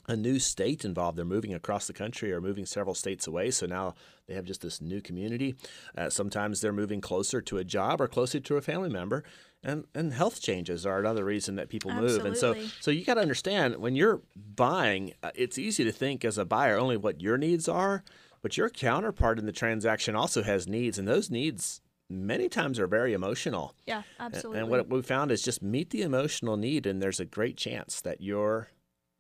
a 0.09 0.17
new 0.17 0.39
state 0.39 0.83
involved. 0.83 1.17
They're 1.17 1.25
moving 1.25 1.53
across 1.53 1.87
the 1.87 1.93
country 1.93 2.33
or 2.33 2.41
moving 2.41 2.65
several 2.65 2.95
states 2.95 3.27
away. 3.27 3.51
So 3.51 3.67
now 3.67 3.93
they 4.27 4.33
have 4.33 4.43
just 4.43 4.61
this 4.61 4.81
new 4.81 5.01
community. 5.01 5.55
Uh, 5.95 6.09
sometimes 6.09 6.59
they're 6.59 6.73
moving 6.73 6.99
closer 6.99 7.41
to 7.41 7.57
a 7.57 7.63
job 7.63 8.01
or 8.01 8.07
closer 8.07 8.39
to 8.39 8.57
a 8.57 8.61
family 8.61 8.89
member. 8.89 9.23
And, 9.63 9.85
and 9.93 10.11
health 10.11 10.41
changes 10.41 10.85
are 10.85 10.99
another 10.99 11.23
reason 11.23 11.55
that 11.55 11.69
people 11.69 11.91
move. 11.91 12.25
And 12.25 12.35
so, 12.35 12.55
so 12.79 12.91
you 12.91 13.05
got 13.05 13.15
to 13.15 13.21
understand 13.21 13.77
when 13.77 13.95
you're 13.95 14.21
buying, 14.35 15.13
uh, 15.21 15.31
it's 15.35 15.57
easy 15.57 15.83
to 15.83 15.91
think 15.91 16.25
as 16.25 16.37
a 16.37 16.45
buyer 16.45 16.77
only 16.77 16.97
what 16.97 17.21
your 17.21 17.37
needs 17.37 17.67
are, 17.67 18.03
but 18.41 18.57
your 18.57 18.69
counterpart 18.69 19.37
in 19.37 19.45
the 19.45 19.51
transaction 19.51 20.15
also 20.15 20.43
has 20.43 20.67
needs. 20.67 20.97
And 20.97 21.07
those 21.07 21.29
needs 21.29 21.81
many 22.09 22.49
times 22.49 22.79
are 22.79 22.87
very 22.87 23.13
emotional. 23.13 23.75
Yeah, 23.85 24.03
absolutely. 24.19 24.61
And 24.61 24.69
what 24.69 24.89
we 24.89 25.01
found 25.01 25.29
is 25.29 25.43
just 25.43 25.61
meet 25.61 25.91
the 25.91 26.01
emotional 26.01 26.57
need, 26.57 26.87
and 26.87 27.01
there's 27.01 27.19
a 27.19 27.25
great 27.25 27.57
chance 27.57 28.01
that 28.01 28.21
your 28.21 28.69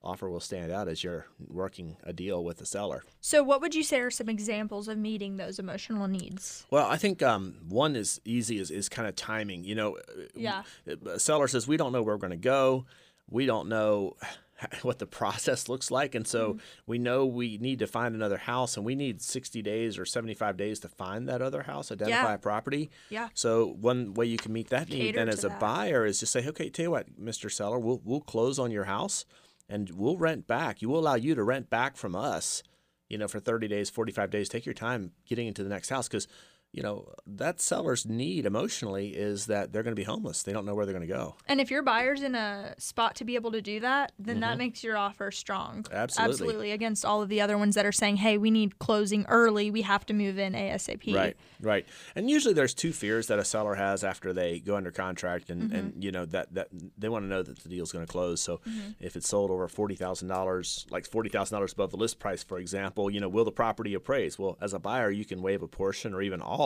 offer 0.01 0.29
will 0.29 0.39
stand 0.39 0.71
out 0.71 0.87
as 0.87 1.03
you're 1.03 1.25
working 1.47 1.97
a 2.03 2.13
deal 2.13 2.43
with 2.43 2.57
the 2.57 2.65
seller. 2.65 3.03
so, 3.19 3.43
what 3.43 3.59
would 3.61 3.75
you 3.75 3.83
say 3.83 3.99
are 3.99 4.09
some 4.11 4.29
examples 4.29 4.87
of 4.87 4.97
meeting 4.97 5.37
those 5.37 5.59
emotional 5.59 6.07
needs? 6.07 6.65
Well, 6.71 6.85
I 6.87 6.97
think 6.97 7.21
um, 7.21 7.55
one 7.67 7.95
is 7.95 8.21
easy 8.25 8.59
is, 8.59 8.71
is 8.71 8.87
kind 8.89 9.07
of 9.07 9.15
timing. 9.15 9.63
You 9.63 9.75
know, 9.75 9.97
Yeah. 10.35 10.63
a 11.05 11.19
seller 11.19 11.47
says, 11.47 11.67
We 11.67 11.75
don't 11.77 11.91
know 11.91 12.01
where 12.01 12.15
we're 12.15 12.19
going 12.19 12.31
to 12.31 12.37
go. 12.37 12.85
We 13.29 13.45
don't 13.45 13.67
know 13.69 14.15
what 14.83 14.99
the 14.99 15.05
process 15.05 15.67
looks 15.69 15.91
like. 15.91 16.15
And 16.15 16.25
so 16.25 16.53
Mm-hmm. 16.53 16.59
we 16.87 16.97
know 16.97 17.25
we 17.25 17.57
need 17.57 17.79
to 17.79 17.87
find 17.87 18.15
another 18.15 18.37
house, 18.37 18.77
and 18.77 18.85
we 18.85 18.95
need 18.95 19.21
60 19.21 19.61
days 19.61 19.97
or 19.99 20.05
75 20.05 20.55
days 20.57 20.79
to 20.79 20.87
find 20.87 21.27
that 21.27 21.41
other 21.41 21.63
house, 21.63 21.91
identify 21.91 22.29
Yeah. 22.29 22.33
a 22.35 22.37
property. 22.37 22.89
Yeah. 23.09 23.29
So 23.33 23.75
one 23.81 24.13
way 24.13 24.25
you 24.27 24.37
can 24.37 24.53
meet 24.53 24.69
that 24.69 24.89
need 24.89 25.15
then 25.15 25.27
as 25.29 25.43
a 25.43 25.49
that. 25.49 25.59
buyer 25.59 26.05
is 26.05 26.19
just 26.21 26.31
say, 26.31 26.47
okay, 26.47 26.69
tell 26.69 26.83
you 26.83 26.91
what, 26.91 27.19
Mr. 27.21 27.51
Seller, 27.51 27.77
we'll 27.79 28.01
we'll 28.05 28.21
close 28.21 28.57
on 28.59 28.71
your 28.71 28.85
house 28.85 29.25
and 29.69 29.89
we'll 29.91 30.17
rent 30.17 30.47
back. 30.47 30.81
You 30.81 30.89
will 30.89 30.99
allow 30.99 31.15
you 31.15 31.35
to 31.35 31.43
rent 31.43 31.69
back 31.69 31.95
from 31.95 32.15
us, 32.15 32.63
you 33.07 33.17
know, 33.17 33.27
for 33.27 33.39
30 33.39 33.67
days, 33.67 33.89
45 33.89 34.29
days. 34.29 34.49
Take 34.49 34.65
your 34.65 34.73
time 34.73 35.11
getting 35.27 35.47
into 35.47 35.63
the 35.63 35.69
next 35.69 35.89
house 35.89 36.07
because, 36.07 36.27
you 36.71 36.83
know, 36.83 37.11
that 37.25 37.59
seller's 37.59 38.05
need 38.05 38.45
emotionally 38.45 39.09
is 39.09 39.47
that 39.47 39.73
they're 39.73 39.81
going 39.81 39.95
to 39.95 39.99
be 39.99 40.03
homeless. 40.03 40.43
They 40.43 40.53
don't 40.53 40.65
know 40.65 40.75
where 40.75 40.85
they're 40.85 40.93
going 40.93 41.07
to 41.07 41.13
go. 41.13 41.35
And 41.47 41.59
if 41.59 41.71
your 41.71 41.81
buyer's 41.81 42.21
in 42.21 42.35
a 42.35 42.75
spot 42.77 43.15
to 43.15 43.25
be 43.25 43.35
able 43.35 43.51
to 43.53 43.61
do 43.61 43.79
that, 43.79 44.11
then 44.19 44.41
that 44.41 44.57
makes 44.57 44.83
your 44.83 44.95
offer 44.95 45.31
strong. 45.31 45.83
Mm-hmm. 45.83 45.93
Absolutely. 45.93 46.33
Absolutely. 46.33 46.71
Against 46.71 47.05
all 47.05 47.23
of 47.23 47.29
the 47.29 47.41
other 47.41 47.57
ones 47.57 47.73
that 47.73 47.87
are 47.87 47.91
saying, 47.91 48.17
hey, 48.17 48.37
we 48.37 48.51
need 48.51 48.77
closing 48.77 49.25
early. 49.29 49.71
We 49.71 49.81
have 49.81 50.05
to 50.07 50.13
move 50.13 50.37
in 50.37 50.53
ASAP. 50.53 51.15
Right, 51.15 51.35
right. 51.59 51.87
And 52.15 52.29
usually 52.29 52.53
there's 52.53 52.75
two 52.75 52.93
fears 52.93 53.27
that 53.27 53.39
a 53.39 53.45
seller 53.45 53.73
has 53.73 54.03
after 54.03 54.31
they 54.31 54.59
go 54.59 54.75
under 54.75 54.91
contract, 54.91 55.49
and, 55.49 55.71
and 55.71 56.03
you 56.03 56.11
know 56.11 56.25
that 56.25 56.53
that 56.53 56.67
they 56.97 57.09
want 57.09 57.23
to 57.23 57.29
know 57.29 57.41
that 57.41 57.59
the 57.59 57.69
deal's 57.69 57.91
going 57.91 58.05
to 58.05 58.11
close. 58.11 58.41
So 58.41 58.61
if 58.99 59.15
it's 59.15 59.27
sold 59.27 59.49
over 59.49 59.67
forty 59.67 59.95
thousand 59.95 60.27
dollars, 60.27 60.85
like 60.91 61.07
forty 61.07 61.29
thousand 61.29 61.55
dollars 61.55 61.73
above 61.73 61.89
the 61.89 61.97
list 61.97 62.19
price, 62.19 62.43
for 62.43 62.59
example, 62.59 63.09
you 63.09 63.19
know, 63.19 63.29
will 63.29 63.45
the 63.45 63.51
property 63.51 63.95
appraise? 63.95 64.37
Well, 64.37 64.57
as 64.61 64.73
a 64.73 64.79
buyer, 64.79 65.09
you 65.09 65.25
can 65.25 65.41
waive 65.41 65.63
a 65.63 65.67
portion 65.67 66.13
or 66.13 66.21
even 66.21 66.41
all 66.41 66.58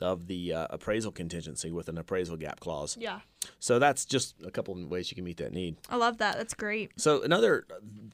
of 0.00 0.26
the 0.26 0.52
uh, 0.52 0.66
appraisal 0.70 1.12
contingency 1.12 1.70
with 1.70 1.88
an 1.88 1.98
appraisal 1.98 2.36
gap 2.36 2.60
clause. 2.60 2.96
Yeah. 2.98 3.20
So 3.58 3.78
that's 3.78 4.04
just 4.04 4.34
a 4.44 4.50
couple 4.50 4.74
of 4.74 4.90
ways 4.90 5.10
you 5.10 5.14
can 5.14 5.24
meet 5.24 5.36
that 5.38 5.52
need. 5.52 5.76
I 5.88 5.96
love 5.96 6.18
that. 6.18 6.36
That's 6.36 6.54
great. 6.54 6.92
So 6.96 7.22
another 7.22 7.66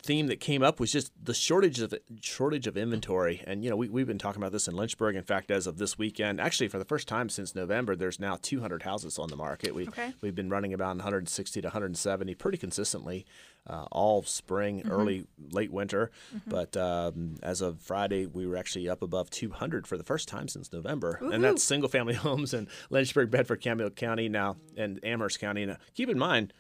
theme 0.03 0.27
that 0.29 0.41
came 0.41 0.63
up 0.63 0.81
was 0.81 0.91
just 0.93 1.13
the 1.23 1.35
shortage 1.35 1.81
of 1.81 1.95
shortage 2.21 2.67
of 2.67 2.77
inventory, 2.77 3.43
and 3.47 3.63
you 3.65 3.71
know 3.71 3.77
we 3.77 3.89
we've 3.89 4.07
been 4.07 4.19
talking 4.19 4.41
about 4.43 4.53
this 4.53 4.69
in 4.69 4.75
Lynchburg. 4.75 5.17
In 5.17 5.25
fact, 5.25 5.51
as 5.51 5.67
of 5.67 5.79
this 5.79 5.99
weekend, 5.99 6.41
actually 6.41 6.69
for 6.69 6.79
the 6.79 6.85
first 6.85 7.09
time 7.09 7.29
since 7.29 7.55
November, 7.55 7.97
there's 7.97 8.19
now 8.21 8.39
200 8.41 8.83
houses 8.83 9.19
on 9.19 9.29
the 9.29 9.37
market. 9.37 9.75
We 9.75 9.89
Okay. 9.89 10.13
we've 10.21 10.35
been 10.35 10.51
running 10.51 10.73
about 10.73 10.97
160 10.97 11.61
to 11.61 11.67
170 11.69 12.35
pretty 12.37 12.59
consistently 12.59 13.27
uh, 13.67 13.85
all 13.93 14.23
spring, 14.23 14.83
early 14.89 15.27
late 15.53 15.71
winter. 15.71 16.11
But 16.47 16.77
um, 16.77 17.35
as 17.43 17.61
of 17.61 17.81
Friday, 17.81 18.27
we 18.27 18.47
were 18.47 18.57
actually 18.57 18.89
up 18.89 19.03
above 19.03 19.29
200 19.31 19.87
for 19.87 19.97
the 19.99 20.03
first 20.05 20.29
time 20.29 20.49
since 20.49 20.73
November, 20.73 21.19
and 21.21 21.45
that's 21.45 21.63
single 21.63 21.89
family 21.89 22.15
homes 22.27 22.55
in 22.55 22.69
Lynchburg, 22.89 23.31
Bedford, 23.31 23.61
Campbell 23.61 23.91
County 23.91 24.29
now, 24.29 24.57
and 24.77 24.99
Amherst 25.03 25.20
County. 25.29 25.63
And 25.63 25.77
keep 25.95 26.09
in 26.09 26.19
mind 26.19 26.53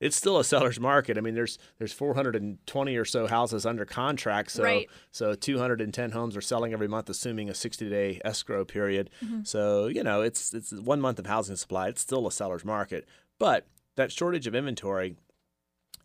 it's 0.00 0.16
still 0.16 0.38
a 0.38 0.44
seller's 0.44 0.78
market. 0.78 1.18
I 1.18 1.20
mean, 1.20 1.34
there's 1.34 1.58
there's 1.78 1.92
420 1.92 2.96
or 2.96 3.04
so 3.04 3.26
houses 3.26 3.66
under 3.66 3.84
contract, 3.84 4.52
so 4.52 4.62
Right. 4.62 4.88
so 5.10 5.34
210 5.34 6.12
homes 6.12 6.36
are 6.36 6.40
selling 6.40 6.72
every 6.72 6.88
month, 6.88 7.08
assuming 7.08 7.50
a 7.50 7.54
60 7.54 7.88
day 7.88 8.20
escrow 8.24 8.64
period. 8.64 9.10
Mm-hmm. 9.24 9.42
So 9.44 9.86
you 9.86 10.02
know, 10.02 10.22
it's 10.22 10.54
it's 10.54 10.72
one 10.72 11.00
month 11.00 11.18
of 11.18 11.26
housing 11.26 11.56
supply. 11.56 11.88
It's 11.88 12.00
still 12.00 12.26
a 12.26 12.32
seller's 12.32 12.64
market, 12.64 13.06
but 13.38 13.66
that 13.96 14.12
shortage 14.12 14.46
of 14.46 14.54
inventory. 14.54 15.16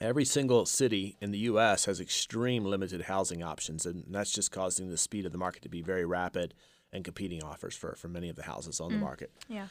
Every 0.01 0.25
single 0.25 0.65
city 0.65 1.15
in 1.22 1.32
the 1.32 1.38
U.S. 1.39 1.86
has 1.86 2.01
extreme 2.01 2.65
limited 2.65 3.03
housing 3.03 3.41
options, 3.41 3.86
and 3.86 4.03
that's 4.10 4.34
just 4.34 4.51
causing 4.51 4.89
the 4.89 4.98
speed 4.98 5.25
of 5.25 5.32
the 5.32 5.38
market 5.38 5.62
to 5.62 5.70
be 5.70 5.82
very 5.82 6.03
rapid 6.03 6.53
and 6.91 7.05
competing 7.05 7.41
offers 7.41 7.75
for, 7.75 7.96
for 7.96 8.10
many 8.10 8.27
of 8.27 8.36
the 8.36 8.43
houses 8.43 8.82
on 8.82 8.91
the 8.91 8.98
market. 8.98 9.32
Yeah. 9.48 9.67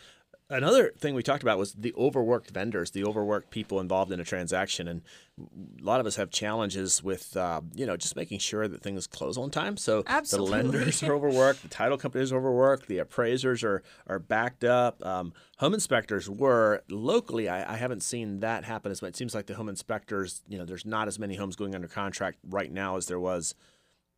Another 0.52 0.92
thing 0.98 1.14
we 1.14 1.22
talked 1.22 1.42
about 1.42 1.56
was 1.56 1.72
the 1.72 1.94
overworked 1.94 2.50
vendors, 2.50 2.90
the 2.90 3.04
overworked 3.04 3.50
people 3.50 3.80
involved 3.80 4.12
in 4.12 4.20
a 4.20 4.24
transaction, 4.24 4.86
and 4.86 5.00
a 5.40 5.82
lot 5.82 5.98
of 5.98 6.06
us 6.06 6.16
have 6.16 6.30
challenges 6.30 7.02
with, 7.02 7.34
uh, 7.38 7.62
you 7.74 7.86
know, 7.86 7.96
just 7.96 8.16
making 8.16 8.38
sure 8.38 8.68
that 8.68 8.82
things 8.82 9.06
close 9.06 9.38
on 9.38 9.50
time. 9.50 9.78
So 9.78 10.04
Absolutely. 10.06 10.50
the 10.50 10.68
lenders 10.68 11.02
are 11.02 11.12
overworked, 11.14 11.62
the 11.62 11.68
title 11.68 11.96
companies 11.96 12.32
are 12.32 12.36
overworked, 12.36 12.86
the 12.86 12.98
appraisers 12.98 13.64
are 13.64 13.82
are 14.06 14.18
backed 14.18 14.62
up. 14.62 15.04
Um, 15.04 15.32
home 15.56 15.72
inspectors 15.72 16.28
were 16.28 16.82
locally. 16.90 17.48
I, 17.48 17.72
I 17.72 17.76
haven't 17.76 18.02
seen 18.02 18.40
that 18.40 18.64
happen 18.64 18.92
as 18.92 19.00
much. 19.00 19.10
It 19.10 19.16
seems 19.16 19.34
like 19.34 19.46
the 19.46 19.54
home 19.54 19.70
inspectors, 19.70 20.42
you 20.46 20.58
know, 20.58 20.66
there's 20.66 20.84
not 20.84 21.08
as 21.08 21.18
many 21.18 21.36
homes 21.36 21.56
going 21.56 21.74
under 21.74 21.88
contract 21.88 22.38
right 22.46 22.70
now 22.70 22.96
as 22.96 23.06
there 23.06 23.20
was 23.20 23.54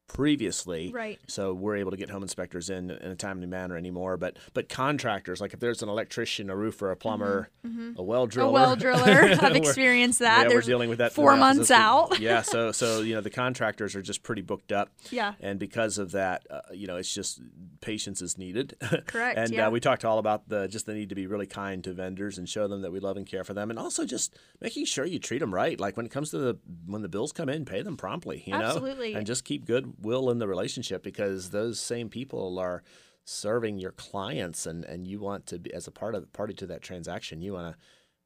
previously. 0.06 0.90
Right. 0.92 1.18
So 1.26 1.52
we're 1.54 1.76
able 1.76 1.90
to 1.90 1.96
get 1.96 2.10
home 2.10 2.22
inspectors 2.22 2.70
in 2.70 2.90
in 2.90 3.10
a 3.10 3.16
timely 3.16 3.46
manner 3.46 3.76
anymore. 3.76 4.16
But 4.16 4.36
but 4.52 4.68
contractors, 4.68 5.40
like 5.40 5.52
if 5.54 5.60
there's 5.60 5.82
an 5.82 5.88
electrician, 5.88 6.50
a 6.50 6.56
roofer, 6.56 6.90
a 6.90 6.96
plumber, 6.96 7.50
a 7.96 8.02
well 8.02 8.26
driller, 8.26 8.44
Mm-hmm. 8.44 8.48
A 8.48 8.52
well 8.52 8.76
driller. 8.76 9.36
I've 9.42 9.56
experienced 9.56 10.18
that. 10.20 10.42
Yeah, 10.44 10.48
There's 10.48 10.64
we're 10.64 10.72
dealing 10.72 10.88
with 10.88 10.98
that 10.98 11.12
four 11.12 11.36
months 11.36 11.70
out. 11.70 12.18
yeah, 12.20 12.42
so 12.42 12.72
so 12.72 13.00
you 13.00 13.14
know 13.14 13.20
the 13.20 13.30
contractors 13.30 13.94
are 13.96 14.02
just 14.02 14.22
pretty 14.22 14.42
booked 14.42 14.72
up. 14.72 14.90
Yeah. 15.10 15.34
And 15.40 15.58
because 15.58 15.98
of 15.98 16.12
that, 16.12 16.46
uh, 16.50 16.60
you 16.72 16.86
know, 16.86 16.96
it's 16.96 17.12
just 17.12 17.40
patience 17.80 18.22
is 18.22 18.38
needed. 18.38 18.76
Correct, 19.06 19.38
and 19.38 19.50
yeah. 19.52 19.66
uh, 19.66 19.70
we 19.70 19.80
talked 19.80 20.04
all 20.04 20.18
about 20.18 20.48
the 20.48 20.68
just 20.68 20.86
the 20.86 20.94
need 20.94 21.08
to 21.08 21.14
be 21.14 21.26
really 21.26 21.46
kind 21.46 21.82
to 21.84 21.92
vendors 21.92 22.38
and 22.38 22.48
show 22.48 22.68
them 22.68 22.82
that 22.82 22.92
we 22.92 23.00
love 23.00 23.16
and 23.16 23.26
care 23.26 23.44
for 23.44 23.54
them, 23.54 23.70
and 23.70 23.78
also 23.78 24.04
just 24.04 24.36
making 24.60 24.84
sure 24.84 25.04
you 25.04 25.18
treat 25.18 25.38
them 25.38 25.52
right. 25.52 25.78
Like 25.80 25.96
when 25.96 26.06
it 26.06 26.12
comes 26.12 26.30
to 26.30 26.38
the 26.38 26.58
when 26.86 27.02
the 27.02 27.08
bills 27.08 27.32
come 27.32 27.48
in, 27.48 27.64
pay 27.64 27.82
them 27.82 27.96
promptly. 27.96 28.42
You 28.46 28.52
know, 28.58 28.64
Absolutely. 28.64 29.14
and 29.14 29.26
just 29.26 29.44
keep 29.44 29.64
goodwill 29.94 30.30
in 30.30 30.38
the 30.38 30.48
relationship 30.48 31.02
because 31.02 31.50
those 31.50 31.80
same 31.80 32.08
people 32.08 32.58
are 32.58 32.82
serving 33.24 33.78
your 33.78 33.92
clients, 33.92 34.66
and 34.66 34.84
and 34.84 35.06
you 35.06 35.20
want 35.20 35.46
to 35.46 35.58
be 35.58 35.72
as 35.72 35.86
a 35.86 35.90
part 35.90 36.14
of 36.14 36.32
party 36.32 36.54
to 36.54 36.66
that 36.66 36.82
transaction, 36.82 37.40
you 37.40 37.54
want 37.54 37.74
to 37.74 37.80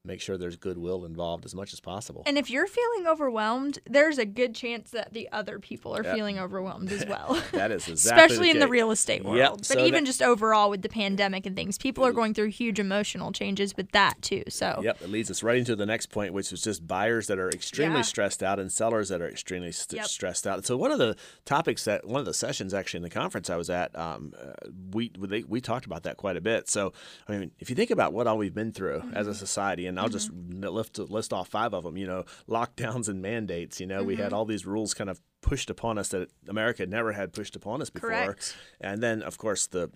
make 0.05 0.21
sure 0.21 0.37
there's 0.37 0.55
goodwill 0.55 1.03
involved 1.03 1.45
as 1.45 1.53
much 1.53 1.73
as 1.73 1.79
possible. 1.81 2.23
And 2.25 2.37
if 2.37 2.49
you're 2.49 2.67
feeling 2.67 3.05
overwhelmed, 3.05 3.79
there's 3.85 4.17
a 4.17 4.25
good 4.25 4.55
chance 4.55 4.91
that 4.91 5.11
the 5.13 5.27
other 5.31 5.59
people 5.59 5.95
are 5.95 6.03
feeling 6.03 6.39
overwhelmed 6.39 6.89
as 6.91 7.05
well. 7.05 7.41
that 7.51 7.71
is 7.71 7.87
exactly 7.89 8.23
Especially 8.25 8.49
in 8.51 8.59
the 8.59 8.67
real 8.69 8.91
estate 8.91 9.25
world. 9.25 9.37
Yep, 9.37 9.51
But 9.57 9.65
so 9.65 9.85
even 9.85 10.03
that- 10.03 10.09
just 10.09 10.21
overall 10.21 10.69
with 10.69 10.81
the 10.83 10.89
pandemic 10.89 11.45
and 11.45 11.55
things, 11.55 11.77
people 11.77 12.05
are 12.05 12.13
going 12.13 12.33
through 12.33 12.47
huge 12.47 12.79
emotional 12.79 13.33
changes 13.33 13.75
with 13.75 13.91
that 13.91 14.21
too. 14.21 14.43
So 14.47 14.79
Yep, 14.81 15.01
it 15.01 15.09
leads 15.09 15.29
us 15.29 15.43
right 15.43 15.57
into 15.57 15.75
the 15.75 15.85
next 15.85 16.07
point, 16.07 16.33
which 16.33 16.53
is 16.53 16.61
just 16.61 16.87
buyers 16.87 17.27
that 17.27 17.37
are 17.37 17.49
extremely 17.49 17.97
Yeah. 17.97 18.01
stressed 18.03 18.41
out 18.41 18.57
and 18.57 18.71
sellers 18.71 19.09
that 19.09 19.21
are 19.21 19.27
extremely 19.29 19.73
st- 19.73 19.97
Yep. 19.99 20.07
stressed 20.07 20.47
out. 20.47 20.65
So 20.65 20.77
one 20.77 20.91
of 20.91 20.99
the 20.99 21.17
topics 21.43 21.83
that 21.83 22.07
one 22.07 22.21
of 22.21 22.25
the 22.25 22.33
sessions 22.33 22.73
actually 22.73 22.99
in 22.99 23.03
the 23.03 23.09
conference 23.09 23.49
I 23.49 23.57
was 23.57 23.69
at, 23.69 23.93
um, 23.99 24.33
uh, 24.41 24.53
we 24.93 25.11
they, 25.19 25.43
we 25.43 25.59
talked 25.59 25.85
about 25.85 26.03
that 26.03 26.15
quite 26.15 26.37
a 26.37 26.41
bit. 26.41 26.69
So 26.69 26.93
I 27.27 27.37
mean, 27.37 27.51
if 27.59 27.69
you 27.69 27.75
think 27.75 27.91
about 27.91 28.13
what 28.13 28.27
all 28.27 28.37
we've 28.37 28.53
been 28.55 28.71
through 28.71 29.01
as 29.13 29.25
Mm-hmm. 29.25 29.29
a 29.31 29.33
society, 29.35 29.88
and 29.89 29.99
I'll 29.99 30.07
just 30.09 30.31
lift 30.31 30.97
list 30.99 31.33
off 31.33 31.49
five 31.49 31.73
of 31.73 31.83
them. 31.83 31.97
You 31.97 32.07
know, 32.07 32.23
lockdowns 32.47 33.09
and 33.09 33.21
mandates. 33.21 33.79
You 33.81 33.87
know, 33.87 34.03
we 34.03 34.13
Mm-hmm. 34.13 34.23
had 34.23 34.33
all 34.33 34.45
these 34.45 34.65
rules 34.65 34.93
kind 34.93 35.09
of 35.09 35.19
pushed 35.41 35.69
upon 35.69 35.97
us 35.97 36.09
that 36.09 36.29
America 36.47 36.85
never 36.85 37.11
had 37.13 37.33
pushed 37.33 37.55
upon 37.55 37.81
us 37.81 37.89
before. 37.89 38.09
Correct. 38.09 38.55
And 38.79 39.01
then, 39.03 39.21
of 39.21 39.37
course, 39.37 39.67
the, 39.67 39.89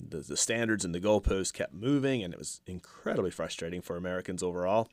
the 0.00 0.18
the 0.18 0.36
standards 0.36 0.84
and 0.84 0.94
the 0.94 1.00
goalposts 1.00 1.52
kept 1.52 1.72
moving, 1.74 2.22
and 2.24 2.32
it 2.34 2.38
was 2.38 2.60
incredibly 2.66 3.30
frustrating 3.30 3.80
for 3.82 3.96
Americans 3.96 4.42
overall. 4.42 4.88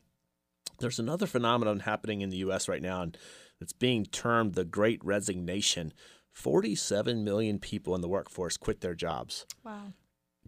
There's 0.78 0.98
another 0.98 1.26
phenomenon 1.26 1.80
happening 1.80 2.20
in 2.22 2.30
the 2.30 2.38
U.S. 2.38 2.68
right 2.68 2.82
now, 2.82 3.02
and 3.02 3.16
it's 3.60 3.72
being 3.72 4.06
termed 4.06 4.54
the 4.54 4.64
Great 4.64 5.04
Resignation. 5.04 5.92
47 6.32 7.22
million 7.24 7.58
people 7.58 7.94
in 7.94 8.00
the 8.00 8.08
workforce 8.08 8.56
quit 8.56 8.80
their 8.80 8.94
jobs. 8.94 9.46
wow, 9.64 9.92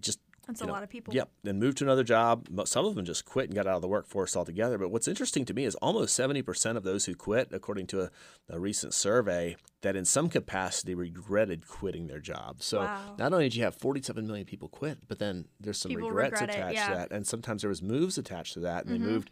Just 0.01 0.19
that's 0.47 0.61
you 0.61 0.65
a 0.65 0.67
know, 0.69 0.73
lot 0.75 0.83
of 0.83 0.89
people. 0.89 1.15
Yep, 1.15 1.31
then 1.43 1.59
moved 1.59 1.79
to 1.79 1.85
another 1.85 2.05
job. 2.05 2.49
Some 2.67 2.85
of 2.87 2.95
them 2.95 3.05
just 3.05 3.25
quit 3.25 3.47
and 3.47 3.55
got 3.55 3.67
out 3.67 3.77
of 3.77 3.83
the 3.83 3.89
workforce 3.89 4.37
altogether. 4.37 4.79
But 4.79 4.91
what's 4.91 5.09
interesting 5.09 5.45
to 5.47 5.55
me 5.55 5.65
is 5.65 5.75
almost 5.77 6.19
70% 6.19 6.77
of 6.77 6.83
those 6.83 7.07
who 7.07 7.15
quit, 7.15 7.49
according 7.53 7.87
to 7.89 8.03
a, 8.03 8.11
a 8.49 8.59
recent 8.61 8.95
survey, 8.95 9.57
that 9.83 9.97
in 9.97 10.05
some 10.05 10.29
capacity 10.29 10.95
regretted 10.95 11.67
quitting 11.69 12.07
their 12.07 12.21
job. 12.21 12.63
So 12.63 12.81
Wow. 12.81 13.15
not 13.19 13.33
only 13.33 13.47
did 13.47 13.57
you 13.57 13.65
have 13.65 13.75
47 13.75 14.27
million 14.27 14.47
people 14.47 14.69
quit, 14.69 14.99
but 15.09 15.19
then 15.19 15.47
there's 15.61 15.79
some 15.79 15.91
People 15.91 16.09
regrets 16.09 16.41
regret 16.41 16.51
it, 16.51 16.59
attached 16.59 16.75
yeah. 16.75 16.83
Mm-hmm. 16.85 16.93
to 16.93 16.99
that. 16.99 17.13
And 17.13 17.27
sometimes 17.27 17.63
there 17.63 17.69
was 17.69 17.83
moves 17.83 18.19
attached 18.19 18.55
to 18.55 18.61
that, 18.61 18.85
and 18.87 18.95
they 18.95 18.99
moved. 18.99 19.31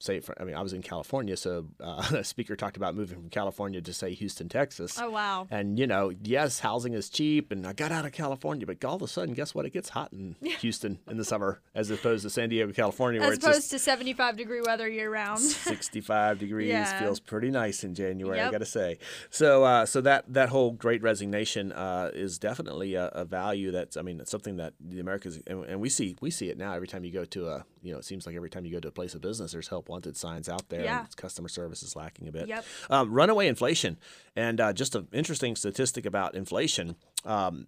Say, 0.00 0.20
for, 0.20 0.34
I 0.40 0.44
mean, 0.44 0.54
I 0.54 0.62
was 0.62 0.72
in 0.72 0.82
California, 0.82 1.36
so 1.36 1.66
uh, 1.80 2.04
a 2.16 2.24
speaker 2.24 2.56
talked 2.56 2.76
about 2.76 2.94
moving 2.94 3.16
from 3.16 3.30
California 3.30 3.80
to 3.80 3.92
say 3.92 4.12
Houston, 4.14 4.48
Texas. 4.48 4.98
Oh 5.00 5.10
wow. 5.10 5.46
And 5.50 5.78
you 5.78 5.86
know, 5.86 6.12
yes, 6.22 6.58
housing 6.58 6.94
is 6.94 7.08
cheap, 7.08 7.52
and 7.52 7.66
I 7.66 7.72
got 7.72 7.92
out 7.92 8.04
of 8.04 8.12
California, 8.12 8.66
but 8.66 8.84
all 8.84 8.96
of 8.96 9.02
a 9.02 9.08
sudden, 9.08 9.34
guess 9.34 9.54
what? 9.54 9.64
It 9.66 9.72
gets 9.72 9.88
hot 9.88 10.12
in 10.12 10.36
Houston 10.60 10.98
in 11.08 11.16
the 11.16 11.24
summer, 11.24 11.60
as 11.74 11.90
opposed 11.90 12.22
to 12.24 12.30
San 12.30 12.48
Diego, 12.48 12.72
California, 12.72 13.20
where 13.20 13.30
As 13.30 13.38
it's 13.38 13.46
opposed 13.46 13.70
to 13.70 13.78
75 13.78 14.36
degree 14.36 14.60
weather 14.60 14.88
year 14.88 15.10
round. 15.10 15.40
65 15.40 16.38
degrees. 16.38 16.68
Yeah. 16.68 16.98
Feels 16.98 17.20
pretty 17.20 17.50
nice 17.50 17.84
in 17.84 17.94
January, 17.94 18.40
I 18.40 18.50
got 18.50 18.58
to 18.58 18.66
say. 18.66 18.98
So, 19.30 19.64
uh, 19.64 19.86
so 19.86 20.00
that 20.02 20.24
that 20.32 20.48
whole 20.48 20.72
Great 20.72 21.02
Resignation 21.02 21.72
uh, 21.72 22.10
is 22.12 22.38
definitely 22.38 22.94
a, 22.94 23.06
a 23.08 23.24
value 23.24 23.70
that's, 23.70 23.96
I 23.96 24.02
mean, 24.02 24.20
it's 24.20 24.30
something 24.30 24.56
that 24.56 24.74
the 24.80 25.00
Americans, 25.00 25.40
and, 25.46 25.64
and 25.64 25.80
we 25.80 25.88
see 25.88 26.16
we 26.20 26.30
see 26.30 26.50
it 26.50 26.58
now 26.58 26.72
every 26.74 26.88
time 26.88 27.04
you 27.04 27.12
go 27.12 27.24
to 27.24 27.48
a, 27.48 27.64
you 27.84 27.92
know, 27.92 27.98
it 27.98 28.04
seems 28.04 28.26
like 28.26 28.34
every 28.34 28.50
time 28.50 28.64
you 28.64 28.72
go 28.72 28.80
to 28.80 28.88
a 28.88 28.90
place 28.92 29.14
of 29.14 29.20
business, 29.20 29.52
there's 29.52 29.68
help 29.68 29.88
wanted 29.88 30.16
signs 30.16 30.48
out 30.48 30.68
there. 30.70 30.82
Yeah. 30.84 31.00
And 31.00 31.16
customer 31.16 31.48
service 31.48 31.82
is 31.82 31.94
lacking 31.94 32.26
a 32.28 32.32
bit. 32.32 32.48
Yep. 32.48 32.64
Um, 32.90 33.12
runaway 33.12 33.46
inflation, 33.46 33.98
and 34.34 34.60
uh, 34.60 34.72
just 34.72 34.94
an 34.94 35.06
interesting 35.12 35.54
statistic 35.54 36.06
about 36.06 36.34
inflation. 36.34 36.96
Um, 37.24 37.66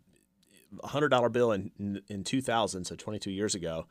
a 0.82 0.88
hundred 0.88 1.10
dollar 1.10 1.28
bill 1.28 1.52
in, 1.52 1.70
in 1.78 2.02
in 2.08 2.24
2000, 2.24 2.84
so 2.86 2.96
22 2.96 3.30
years 3.30 3.54
ago, 3.54 3.86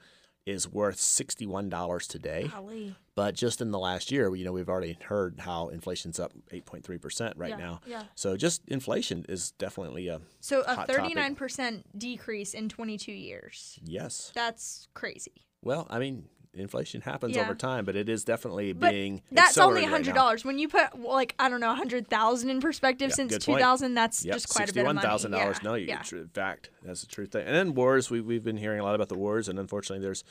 is 0.45 0.67
worth 0.71 0.99
sixty-one 0.99 1.69
dollars 1.69 2.07
today. 2.07 2.49
Golly. 2.51 2.95
But 3.15 3.33
just 3.33 3.61
in 3.61 3.71
the 3.71 3.79
last 3.79 4.11
year, 4.11 4.35
you 4.35 4.43
know, 4.43 4.51
we've 4.51 4.67
already 4.67 4.97
heard 5.05 5.39
how 5.39 5.69
inflation's 5.69 6.19
up 6.19 6.33
8.3 6.51 7.01
percent 7.01 7.37
right 7.37 7.51
Yeah, 7.51 7.55
now. 7.57 7.79
yeah. 7.87 8.03
So 8.15 8.35
just 8.35 8.61
inflation 8.67 9.25
is 9.29 9.51
definitely 9.51 10.09
a 10.09 10.19
So 10.41 10.61
a 10.67 10.85
39% 10.85 11.83
decrease 11.97 12.53
in 12.53 12.67
22 12.69 13.11
years. 13.13 13.79
yes. 13.83 14.31
That's 14.35 14.87
crazy. 14.93 15.31
Well, 15.65 15.85
I 15.89 15.99
mean, 15.99 16.29
inflation 16.53 17.01
happens 17.01 17.35
Yeah. 17.35 17.41
over 17.41 17.53
time, 17.53 17.83
but 17.83 17.97
it 17.97 18.07
is 18.07 18.23
definitely 18.23 18.71
But 18.71 18.91
being 18.91 19.21
that's 19.29 19.57
only 19.57 19.81
right 19.81 19.89
hundred 19.89 20.15
dollars. 20.15 20.45
When 20.45 20.57
you 20.57 20.69
put 20.69 20.97
like 20.97 21.35
I 21.37 21.49
don't 21.49 21.59
know, 21.59 21.75
hundred 21.75 22.07
thousand 22.07 22.49
in 22.49 22.61
perspective 22.61 23.09
Yeah, 23.09 23.15
since 23.15 23.37
two 23.39 23.57
thousand, 23.57 23.95
that's 23.95 24.23
Yep, 24.23 24.33
just 24.35 24.47
quite 24.49 24.69
a 24.69 24.73
bit 24.73 24.79
of 24.81 24.85
money. 24.85 24.95
Sixty-one 24.99 25.11
thousand 25.11 25.31
dollars. 25.31 25.57
Yeah, 25.61 25.69
No, 25.69 25.75
you 25.75 25.87
yeah. 25.87 26.03
in 26.13 26.29
fact, 26.29 26.69
that's 26.83 27.01
the 27.01 27.07
truth. 27.07 27.35
And 27.35 27.53
then 27.53 27.73
wars. 27.75 28.09
We 28.09 28.21
we've 28.21 28.43
been 28.45 28.57
hearing 28.57 28.79
a 28.79 28.83
lot 28.83 28.95
about 28.95 29.09
the 29.09 29.17
wars, 29.17 29.49
and 29.49 29.59
unfortunately, 29.59 30.01
there's, 30.01 30.23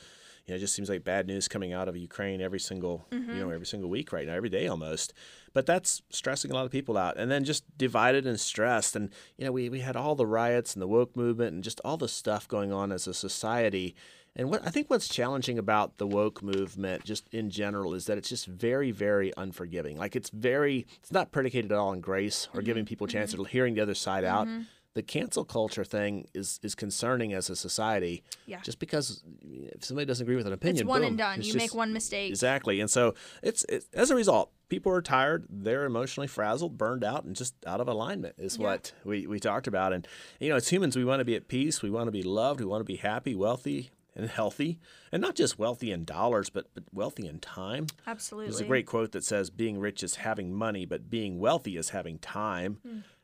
you 0.47 0.53
know, 0.53 0.55
it 0.55 0.59
just 0.59 0.73
seems 0.73 0.89
like 0.89 1.03
bad 1.03 1.27
news 1.27 1.47
coming 1.47 1.73
out 1.73 1.87
of 1.87 1.95
Ukraine 1.95 2.41
every 2.41 2.59
single, 2.59 3.05
you 3.11 3.19
Mm-hmm. 3.19 3.39
know, 3.39 3.49
every 3.51 3.67
single 3.67 3.89
week 3.91 4.11
right 4.11 4.25
now, 4.25 4.33
every 4.33 4.49
day 4.49 4.65
almost. 4.67 5.13
But 5.53 5.65
that's 5.67 6.01
stressing 6.09 6.49
a 6.49 6.53
lot 6.55 6.65
of 6.65 6.71
people 6.71 6.97
out, 6.97 7.17
and 7.17 7.29
then 7.29 7.43
just 7.43 7.63
divided 7.77 8.25
and 8.25 8.39
stressed. 8.39 8.95
And 8.95 9.11
you 9.37 9.45
know, 9.45 9.51
we 9.51 9.69
we 9.69 9.81
had 9.81 9.95
all 9.95 10.15
the 10.15 10.25
riots 10.25 10.73
and 10.73 10.81
the 10.81 10.87
woke 10.87 11.15
movement 11.15 11.53
and 11.53 11.63
just 11.63 11.79
all 11.85 11.97
the 11.97 12.07
stuff 12.07 12.47
going 12.47 12.73
on 12.73 12.91
as 12.91 13.05
a 13.05 13.13
society. 13.13 13.95
And 14.35 14.49
what 14.49 14.65
I 14.65 14.69
think 14.69 14.89
what's 14.89 15.07
challenging 15.07 15.57
about 15.57 15.97
the 15.97 16.05
woke 16.07 16.43
movement, 16.43 17.05
just 17.05 17.27
in 17.31 17.49
general, 17.49 17.93
is 17.93 18.05
that 18.07 18.17
it's 18.17 18.27
just 18.29 18.47
very, 18.47 18.91
very 18.91 19.31
unforgiving. 19.37 19.97
Like 19.97 20.15
it's 20.15 20.29
very, 20.29 20.85
it's 20.99 21.11
not 21.11 21.31
predicated 21.31 21.71
at 21.71 21.77
all 21.77 21.89
on 21.89 22.01
grace 22.01 22.49
or 22.53 22.61
giving 22.61 22.83
Mm-hmm. 22.83 22.89
people 22.89 23.05
a 23.05 23.09
chance 23.09 23.31
to 23.33 23.43
hearing 23.45 23.75
the 23.75 23.81
other 23.81 23.95
side 23.95 24.23
out. 24.25 24.47
The 24.93 25.03
cancel 25.03 25.43
culture 25.43 25.83
thing 25.83 26.27
is 26.33 26.57
is 26.63 26.73
concerning 26.73 27.33
as 27.33 27.49
a 27.49 27.55
society. 27.55 28.23
Yeah. 28.45 28.61
Just 28.61 28.79
because 28.79 29.23
if 29.41 29.83
somebody 29.83 30.05
doesn't 30.05 30.23
agree 30.23 30.37
with 30.37 30.47
an 30.47 30.53
opinion, 30.53 30.83
It's 30.83 30.87
one 30.87 31.01
boom, 31.01 31.07
and 31.09 31.17
done. 31.17 31.37
You 31.39 31.43
just- 31.51 31.57
make 31.57 31.75
one 31.75 31.91
mistake. 31.91 32.29
Exactly. 32.29 32.79
And 32.79 32.89
so 32.89 33.13
it's, 33.43 33.65
it's 33.67 33.87
as 33.93 34.09
a 34.09 34.15
result, 34.15 34.51
people 34.69 34.93
are 34.93 35.01
tired, 35.01 35.47
they're 35.49 35.83
emotionally 35.85 36.27
frazzled, 36.27 36.77
burned 36.77 37.03
out, 37.03 37.25
and 37.25 37.35
just 37.35 37.55
out 37.67 37.81
of 37.81 37.89
alignment 37.89 38.35
is 38.37 38.55
Yeah. 38.57 38.67
what 38.67 38.93
we, 39.03 39.27
we 39.27 39.37
talked 39.39 39.67
about. 39.67 39.91
And 39.91 40.07
you 40.39 40.47
know, 40.49 40.55
as 40.55 40.69
humans, 40.69 40.95
we 40.95 41.03
want 41.03 41.19
to 41.19 41.25
be 41.25 41.35
at 41.35 41.49
peace, 41.49 41.81
we 41.81 41.89
want 41.89 42.07
to 42.07 42.11
be 42.13 42.23
loved, 42.23 42.61
we 42.61 42.65
want 42.65 42.79
to 42.79 42.85
be 42.85 42.95
happy, 42.95 43.35
wealthy, 43.35 43.91
and 44.15 44.29
healthy. 44.29 44.79
And 45.11 45.21
not 45.21 45.35
just 45.35 45.59
wealthy 45.59 45.91
in 45.91 46.05
dollars, 46.05 46.49
but, 46.49 46.67
but 46.73 46.83
wealthy 46.93 47.27
in 47.27 47.39
time. 47.39 47.87
Absolutely. 48.07 48.49
There's 48.49 48.61
a 48.61 48.65
great 48.65 48.85
quote 48.85 49.11
that 49.11 49.23
says 49.23 49.49
being 49.49 49.79
rich 49.79 50.03
is 50.03 50.15
having 50.15 50.53
money, 50.53 50.85
but 50.85 51.09
being 51.09 51.39
wealthy 51.39 51.77
is 51.77 51.89
having 51.89 52.19
time. 52.19 52.79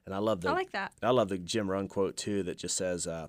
And 0.06 0.16
I 0.16 0.18
love 0.18 0.42
the. 0.42 0.50
I 0.50 0.54
like 0.54 0.72
that. 0.72 0.94
I 1.02 1.12
love 1.12 1.30
the 1.30 1.38
Jim 1.38 1.70
Rohn 1.70 1.88
quote 1.88 2.18
too 2.18 2.44
that 2.44 2.58
just 2.58 2.76
says, 2.76 3.06
uh, 3.08 3.28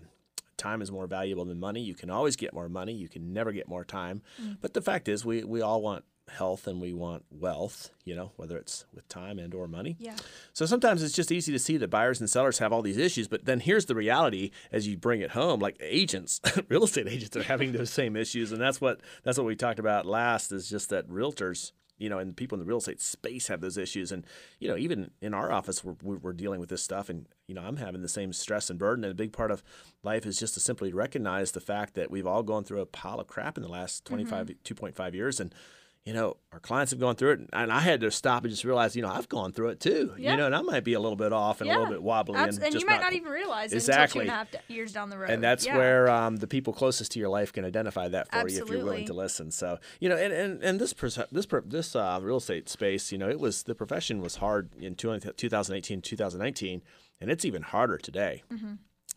"Time 0.57 0.81
is 0.81 0.91
more 0.91 1.07
valuable 1.07 1.45
than 1.45 1.61
money. 1.61 1.83
You 1.83 1.95
can 1.95 2.11
always 2.11 2.35
get 2.35 2.55
more 2.55 2.69
money. 2.69 2.95
You 2.95 3.09
can 3.09 3.33
never 3.33 3.53
get 3.53 3.69
more 3.69 3.85
time." 3.85 4.23
Hmm. 4.39 4.53
But 4.61 4.73
the 4.73 4.81
fact 4.81 5.07
is, 5.07 5.25
we 5.25 5.45
we 5.45 5.61
all 5.61 5.83
want 5.83 6.05
health 6.29 6.67
and 6.67 6.81
we 6.81 6.93
want 6.93 7.25
wealth, 7.31 7.91
you 8.05 8.15
know, 8.15 8.33
whether 8.37 8.57
it's 8.57 8.85
with 8.95 9.07
time 9.09 9.39
and 9.39 9.55
or 9.55 9.67
money. 9.69 9.97
Yeah. 9.99 10.17
So 10.53 10.67
sometimes 10.67 11.03
it's 11.03 11.15
just 11.15 11.33
easy 11.33 11.53
to 11.53 11.59
see 11.59 11.77
that 11.77 11.91
buyers 11.91 12.21
and 12.21 12.31
sellers 12.31 12.59
have 12.59 12.73
all 12.73 12.83
these 12.83 12.97
issues, 12.97 13.29
but 13.29 13.45
then 13.45 13.61
here's 13.61 13.87
the 13.87 13.95
reality 13.95 14.51
as 14.71 14.87
you 14.87 14.97
bring 14.97 15.21
it 15.21 15.33
home, 15.33 15.61
like 15.61 15.77
agents, 15.81 16.41
real 16.69 16.85
estate 16.85 17.09
agents 17.09 17.37
are 17.37 17.43
having 17.43 17.73
those 17.73 17.91
same 17.91 18.17
issues 18.17 18.53
and 18.53 18.61
that's 18.61 18.81
what 18.81 19.01
that's 19.25 19.39
what 19.39 19.47
we 19.47 19.57
talked 19.57 19.79
about 19.79 20.07
last 20.07 20.53
is 20.53 20.69
just 20.69 20.91
that 20.91 21.09
realtors 21.09 21.73
you 21.99 22.09
know, 22.09 22.19
and 22.19 22.37
people 22.37 22.57
in 22.57 22.61
the 22.61 22.67
real 22.67 22.79
estate 22.79 23.01
space 23.01 23.47
have 23.47 23.61
those 23.61 23.79
issues. 23.79 24.11
And, 24.11 24.27
you 24.59 24.67
know, 24.67 24.77
even 24.77 25.13
in 25.21 25.35
our 25.35 25.53
office, 25.53 25.85
we're, 25.85 26.17
we're 26.17 26.33
dealing 26.33 26.59
with 26.59 26.69
this 26.69 26.83
stuff. 26.83 27.09
And, 27.09 27.29
you 27.47 27.55
know, 27.55 27.63
I'm 27.63 27.77
having 27.77 28.03
the 28.03 28.09
same 28.09 28.33
stress 28.33 28.71
and 28.71 28.79
burden. 28.79 29.05
And 29.05 29.13
a 29.13 29.15
big 29.15 29.33
part 29.33 29.53
of 29.53 29.63
life 30.03 30.27
is 30.27 30.37
just 30.37 30.55
to 30.55 30.61
simply 30.61 30.93
recognize 30.93 31.53
the 31.53 31.61
fact 31.61 31.95
that 31.95 32.11
we've 32.11 32.27
all 32.27 32.43
gone 32.43 32.65
through 32.65 32.81
a 32.81 32.87
pile 32.87 33.21
of 33.21 33.29
crap 33.29 33.57
in 33.57 33.63
the 33.63 33.69
last 33.69 34.05
25, 34.05 34.49
mm-hmm. 34.49 34.75
2.5 34.75 35.15
years. 35.15 35.39
And, 35.39 35.55
you 36.05 36.13
know, 36.13 36.37
our 36.53 36.59
clients 36.59 36.91
have 36.91 36.99
gone 36.99 37.15
through 37.15 37.31
it, 37.31 37.41
and 37.53 37.73
I 37.73 37.79
had 37.79 38.01
to 38.01 38.11
stop 38.11 38.43
and 38.43 38.51
just 38.51 38.65
realize, 38.65 38.97
you 38.97 39.03
know, 39.03 39.09
I've 39.09 39.29
gone 39.29 39.53
through 39.53 39.69
it 39.69 39.79
too. 39.79 40.13
Yeah. 40.19 40.33
You 40.33 40.37
know, 40.37 40.47
and 40.47 40.55
I 40.55 40.61
might 40.61 40.83
be 40.83 40.95
a 40.95 41.01
little 41.01 41.17
bit 41.17 41.33
off 41.33 41.61
and 41.61 41.69
yeah. 41.69 41.77
a 41.77 41.79
little 41.79 41.93
bit 41.93 42.03
wobbly, 42.03 42.41
and, 42.41 42.61
and 42.61 42.75
you 42.75 42.85
might 42.85 42.95
not, 42.95 43.03
not, 43.03 43.13
even 43.13 43.31
realize 43.31 43.73
exactly. 43.73 44.23
it 44.27 44.29
until 44.29 44.45
two 44.45 44.49
and 44.49 44.55
a 44.55 44.57
half 44.59 44.71
years 44.71 44.93
down 44.93 45.11
the 45.11 45.19
road. 45.19 45.31
And 45.31 45.45
that's 45.45 45.65
yeah. 45.65 45.77
where 45.77 46.11
um, 46.11 46.37
the 46.37 46.49
people 46.49 46.73
closest 46.73 47.13
to 47.13 47.21
your 47.21 47.29
life 47.29 47.53
can 47.53 47.65
identify 47.65 48.09
that 48.09 48.29
for 48.33 48.39
Absolutely. 48.39 48.57
you 48.57 48.65
if 48.65 48.71
you're 48.71 48.85
willing 48.85 49.07
to 49.07 49.13
listen. 49.13 49.53
So, 49.53 49.79
you 50.01 50.09
know, 50.09 50.17
and 50.17 50.33
and, 50.33 50.63
and 50.65 50.81
this 50.81 50.93
this 50.93 51.47
this 51.67 51.95
uh, 51.95 52.19
real 52.21 52.39
estate 52.39 52.69
space, 52.69 53.13
you 53.13 53.19
know, 53.19 53.29
it 53.29 53.39
was 53.39 53.63
the 53.63 53.75
profession 53.77 54.21
was 54.21 54.37
hard 54.37 54.75
in 54.75 54.97
2018, 54.97 56.03
2019, 56.03 56.83
and 57.21 57.31
it's 57.31 57.45
even 57.45 57.63
harder 57.63 57.97
today 57.97 58.43
mm-hmm. 58.53 58.75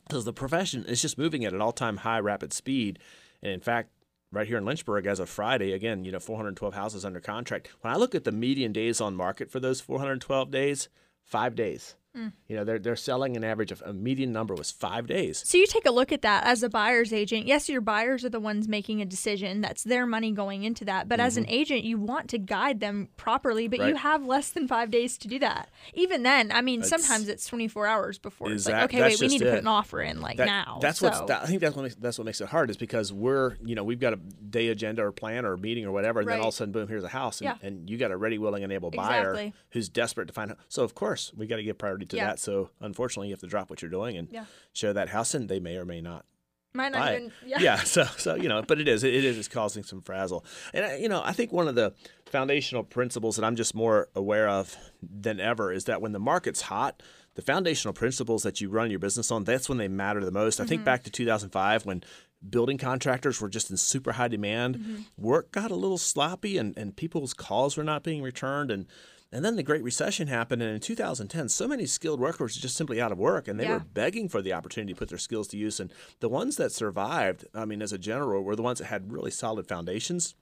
because 0.08 0.24
the 0.26 0.34
profession 0.34 0.86
is 0.86 1.02
just 1.02 1.18
moving 1.18 1.46
at 1.46 1.54
an 1.54 1.62
all-time 1.62 1.98
high, 1.98 2.20
rapid 2.20 2.54
speed. 2.54 3.00
And 3.42 3.52
in 3.52 3.60
fact, 3.60 3.90
right 4.36 4.48
here 4.48 4.58
in 4.58 4.66
Lynchburg 4.66 5.06
as 5.06 5.20
of 5.20 5.30
Friday. 5.30 5.72
Again, 5.72 6.04
you 6.04 6.12
know, 6.12 6.20
412 6.20 6.74
houses 6.74 7.06
under 7.06 7.20
contract. 7.20 7.70
When 7.82 7.94
I 7.94 7.98
look 7.98 8.14
at 8.14 8.26
the 8.26 8.32
median 8.32 8.74
days 8.74 9.00
on 9.00 9.16
market 9.16 9.50
for 9.50 9.60
those 9.60 9.82
412 9.82 10.52
days, 10.52 10.90
five 11.24 11.56
days. 11.56 11.96
Mm. 12.16 12.32
You 12.48 12.56
know, 12.56 12.64
they're 12.64 12.80
they're 12.80 12.96
selling 12.96 13.36
an 13.36 13.44
average 13.44 13.72
of 13.72 13.82
a 13.86 13.94
median 13.94 14.32
number 14.32 14.54
was 14.56 14.72
five 14.72 15.08
days. 15.08 15.44
So 15.46 15.58
you 15.58 15.68
take 15.68 15.86
a 15.86 15.92
look 15.92 16.12
at 16.12 16.22
that 16.22 16.46
as 16.46 16.64
a 16.64 16.70
buyer's 16.70 17.12
agent. 17.12 17.46
Yes, 17.46 17.68
your 17.68 17.82
buyers 17.82 18.24
are 18.24 18.30
the 18.30 18.40
ones 18.40 18.68
making 18.68 19.02
a 19.02 19.06
decision. 19.06 19.62
That's 19.62 19.84
their 19.84 20.06
money 20.06 20.32
going 20.32 20.64
into 20.64 20.86
that. 20.86 21.10
But 21.10 21.20
mm-hmm. 21.20 21.28
as 21.28 21.38
an 21.38 21.44
mm-hmm. 21.44 21.54
agent, 21.54 21.84
you 21.84 21.98
want 21.98 22.30
to 22.30 22.38
guide 22.38 22.80
them 22.80 23.10
properly, 23.18 23.68
but 23.68 23.80
right. 23.80 23.90
you 23.90 23.96
have 23.96 24.26
less 24.26 24.50
than 24.50 24.68
five 24.68 24.92
days 24.92 25.18
to 25.20 25.28
do 25.28 25.40
that. 25.40 25.70
Even 25.94 26.24
then, 26.24 26.52
I 26.52 26.62
mean, 26.62 26.82
it's, 26.82 26.90
sometimes 26.90 27.28
it's 27.28 27.46
24 27.48 27.88
hours 27.88 28.18
before 28.18 28.52
it's 28.52 28.68
like, 28.68 28.84
okay, 28.86 29.02
wait, 29.02 29.20
we 29.20 29.28
need 29.28 29.42
it. 29.42 29.46
to 29.46 29.52
put 29.52 29.60
an 29.60 29.68
offer 29.68 30.02
in 30.02 30.22
like 30.22 30.38
that, 30.38 30.46
now. 30.46 30.80
That's 30.82 31.00
so. 31.00 31.26
that, 31.28 31.44
I 31.44 31.46
think 31.46 31.62
that's 31.62 31.76
what 31.76 31.84
makes, 31.84 31.96
that's 31.96 32.18
what 32.18 32.26
makes 32.26 32.42
it 32.42 32.48
hard 32.48 32.70
is 32.70 32.78
because 32.78 33.12
we're 33.12 33.58
you 33.64 33.76
know 33.76 33.84
we've 33.84 34.00
got 34.00 34.14
a 34.14 34.18
day 34.18 34.70
agenda 34.70 35.04
or 35.04 35.12
plan 35.12 35.46
or 35.46 35.58
meeting 35.58 35.86
or 35.86 35.92
whatever, 35.92 36.20
and 36.20 36.28
right. 36.28 36.36
then 36.36 36.42
all 36.42 36.50
of 36.50 36.54
a 36.54 36.58
sudden, 36.58 36.72
boom, 36.72 36.88
here's 36.88 37.04
a 37.04 37.10
house, 37.10 37.42
and, 37.42 37.46
yeah. 37.62 37.68
and 37.68 37.90
you 37.90 37.98
got 37.98 38.12
a 38.12 38.18
ready, 38.18 38.38
willing, 38.38 38.64
and 38.64 38.72
able 38.72 38.92
buyer 38.92 39.32
exactly. 39.32 39.54
who's 39.72 39.90
desperate 39.90 40.28
to 40.28 40.34
find. 40.34 40.56
So 40.70 40.84
of 40.84 40.96
course, 40.96 41.32
we 41.36 41.48
got 41.48 41.58
to 41.58 41.64
give 41.64 41.78
priority 41.78 42.05
to 42.08 42.18
yeah. 42.18 42.28
that. 42.28 42.40
So 42.40 42.70
unfortunately, 42.80 43.28
you 43.28 43.34
have 43.34 43.42
to 43.42 43.48
drop 43.48 43.70
what 43.70 43.82
you're 43.82 43.92
doing 43.92 44.18
and 44.18 44.28
yeah. 44.32 44.46
show 44.74 44.94
that 44.94 45.10
house, 45.10 45.34
and 45.34 45.50
they 45.50 45.60
may 45.60 45.78
or 45.78 45.86
may 45.86 46.02
not. 46.02 46.26
Might 46.74 46.92
not 46.92 47.14
even, 47.14 47.32
yeah. 47.46 47.60
yeah. 47.62 47.76
So, 47.78 48.04
so 48.18 48.36
you 48.36 48.50
know, 48.50 48.62
but 48.68 48.82
it 48.82 48.88
is, 48.88 49.04
it 49.04 49.14
is 49.14 49.38
it's 49.38 49.48
causing 49.48 49.84
some 49.84 50.02
frazzle, 50.02 50.46
and 50.74 51.02
you 51.02 51.10
know, 51.10 51.22
I 51.24 51.32
think 51.32 51.54
one 51.54 51.68
of 51.68 51.76
the 51.76 51.94
foundational 52.26 52.84
principles 52.84 53.38
that 53.38 53.46
I'm 53.46 53.56
just 53.56 53.74
more 53.74 54.10
aware 54.14 54.50
of 54.50 54.76
than 55.02 55.40
ever 55.40 55.72
is 55.72 55.86
that 55.86 56.02
when 56.02 56.12
the 56.12 56.20
market's 56.20 56.62
hot, 56.64 57.02
the 57.36 57.42
foundational 57.42 57.94
principles 57.94 58.44
that 58.44 58.60
you 58.60 58.70
run 58.70 58.90
your 58.90 59.00
business 59.00 59.32
on, 59.32 59.46
that's 59.46 59.70
when 59.70 59.78
they 59.78 59.88
matter 59.88 60.24
the 60.24 60.32
most. 60.32 60.56
Mm-hmm. 60.56 60.64
I 60.64 60.68
think 60.68 60.80
Mm-hmm. 60.82 60.86
back 60.86 61.04
to 61.04 61.12
2005 61.12 61.86
when 61.86 62.04
building 62.48 62.78
contractors 62.78 63.40
were 63.42 63.50
just 63.50 63.72
in 63.72 63.78
super 63.78 64.14
high 64.14 64.28
demand. 64.28 64.78
Mm-hmm. 64.78 65.02
Work 65.18 65.52
got 65.52 65.72
a 65.72 65.76
little 65.76 65.98
sloppy 65.98 66.58
and, 66.58 66.78
and 66.78 66.96
people's 66.96 67.34
calls 67.34 67.78
were 67.78 67.84
not 67.84 68.04
being 68.04 68.22
returned. 68.22 68.72
And 68.72 68.88
and 69.32 69.44
then 69.44 69.56
the 69.56 69.64
Great 69.64 69.84
Recession 69.84 70.28
happened, 70.28 70.62
and 70.62 70.74
in 70.74 70.80
2010, 70.80 71.50
so 71.50 71.68
many 71.68 71.86
skilled 71.86 72.20
workers 72.20 72.56
were 72.56 72.62
just 72.62 72.76
simply 72.78 73.02
out 73.02 73.12
of 73.12 73.18
work, 73.18 73.48
and 73.48 73.60
they 73.60 73.66
Yeah. 73.66 73.74
were 73.74 73.80
begging 73.94 74.30
for 74.30 74.42
the 74.42 74.54
opportunity 74.54 74.94
to 74.94 75.00
put 75.00 75.10
their 75.10 75.18
skills 75.18 75.48
to 75.50 75.58
use. 75.58 75.80
And 75.80 75.92
the 76.20 76.30
ones 76.30 76.58
that 76.58 76.72
survived, 76.72 77.46
I 77.54 77.66
mean, 77.66 77.82
as 77.82 77.92
a 77.92 77.98
general, 77.98 78.44
were 78.44 78.56
the 78.56 78.62
ones 78.62 78.80
that 78.80 78.86
had 78.86 79.12
really 79.12 79.32
solid 79.32 79.68
foundations. 79.68 80.36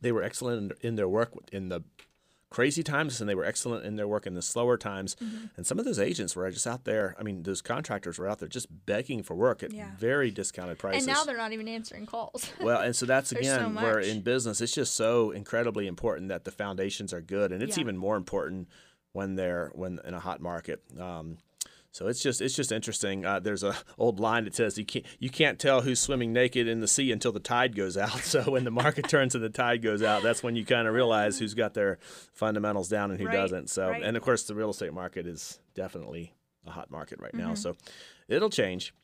They 0.00 0.12
were 0.12 0.22
excellent 0.22 0.72
in, 0.80 0.88
in 0.88 0.96
their 0.96 1.08
work 1.08 1.32
in 1.52 1.68
the 1.68 1.82
crazy 2.52 2.82
times, 2.82 3.20
and 3.20 3.28
they 3.28 3.34
were 3.34 3.44
excellent 3.46 3.84
in 3.86 3.96
their 3.96 4.06
work 4.06 4.26
in 4.26 4.34
the 4.34 4.42
slower 4.42 4.76
times. 4.76 5.14
Mm-hmm. 5.16 5.46
And 5.56 5.66
some 5.66 5.78
of 5.78 5.84
those 5.86 5.98
agents 5.98 6.36
were 6.36 6.50
just 6.50 6.66
out 6.66 6.84
there. 6.84 7.16
I 7.18 7.22
mean, 7.22 7.42
those 7.44 7.62
contractors 7.62 8.18
were 8.18 8.28
out 8.28 8.38
there 8.40 8.48
just 8.48 8.66
begging 8.86 9.22
for 9.22 9.34
work 9.34 9.62
at 9.62 9.72
Yeah. 9.72 9.90
very 9.98 10.30
discounted 10.30 10.78
prices. 10.78 11.06
And 11.06 11.16
now 11.16 11.24
they're 11.24 11.36
not 11.36 11.52
even 11.52 11.66
answering 11.68 12.06
calls. 12.06 12.50
Well, 12.60 12.82
and 12.82 12.94
so 12.94 13.06
that's 13.06 13.32
again 13.40 13.74
so 13.74 13.82
where 13.82 13.98
in 13.98 14.20
business 14.20 14.60
it's 14.60 14.74
just 14.74 14.94
so 14.94 15.30
incredibly 15.30 15.86
important 15.86 16.28
that 16.28 16.44
the 16.44 16.50
foundations 16.52 17.12
are 17.12 17.22
good, 17.22 17.52
and 17.52 17.62
it's 17.62 17.76
Yeah. 17.76 17.82
even 17.82 17.96
more 17.96 18.16
important 18.16 18.68
when 19.12 19.34
they're 19.36 19.70
when 19.74 19.98
in 20.04 20.14
a 20.14 20.20
hot 20.20 20.40
market. 20.40 20.82
Um, 20.98 21.38
so 21.92 22.08
it's 22.08 22.22
just 22.22 22.40
it's 22.40 22.56
just 22.56 22.72
interesting. 22.72 23.26
Uh, 23.26 23.38
there's 23.38 23.62
a 23.62 23.76
old 23.98 24.18
line 24.18 24.44
that 24.44 24.54
says 24.54 24.78
you 24.78 24.84
can't 24.86 25.04
you 25.18 25.28
can't 25.28 25.58
tell 25.58 25.82
who's 25.82 26.00
swimming 26.00 26.32
naked 26.32 26.66
in 26.66 26.80
the 26.80 26.88
sea 26.88 27.12
until 27.12 27.32
the 27.32 27.38
tide 27.40 27.76
goes 27.76 27.96
out. 27.98 28.20
So 28.32 28.42
when 28.50 28.64
the 28.64 28.70
market 28.70 29.08
turns 29.08 29.34
and 29.34 29.44
the 29.44 29.50
tide 29.50 29.82
goes 29.82 30.02
out, 30.02 30.22
that's 30.22 30.42
when 30.42 30.56
you 30.56 30.64
kind 30.64 30.88
of 30.88 30.94
realize 30.94 31.38
who's 31.38 31.52
got 31.52 31.74
their 31.74 31.98
fundamentals 32.32 32.88
down 32.88 33.10
and 33.10 33.20
who 33.20 33.26
Right, 33.26 33.34
doesn't. 33.34 33.68
So 33.68 33.90
right. 33.90 34.02
and 34.02 34.16
of 34.16 34.22
course 34.22 34.44
the 34.44 34.54
real 34.54 34.70
estate 34.70 34.94
market 34.94 35.26
is 35.26 35.58
definitely 35.74 36.32
a 36.66 36.70
hot 36.70 36.90
market 36.90 37.20
right 37.20 37.34
now. 37.34 37.48
Mm-hmm. 37.52 37.54
So 37.56 37.76
it'll 38.26 38.48
change. 38.48 38.94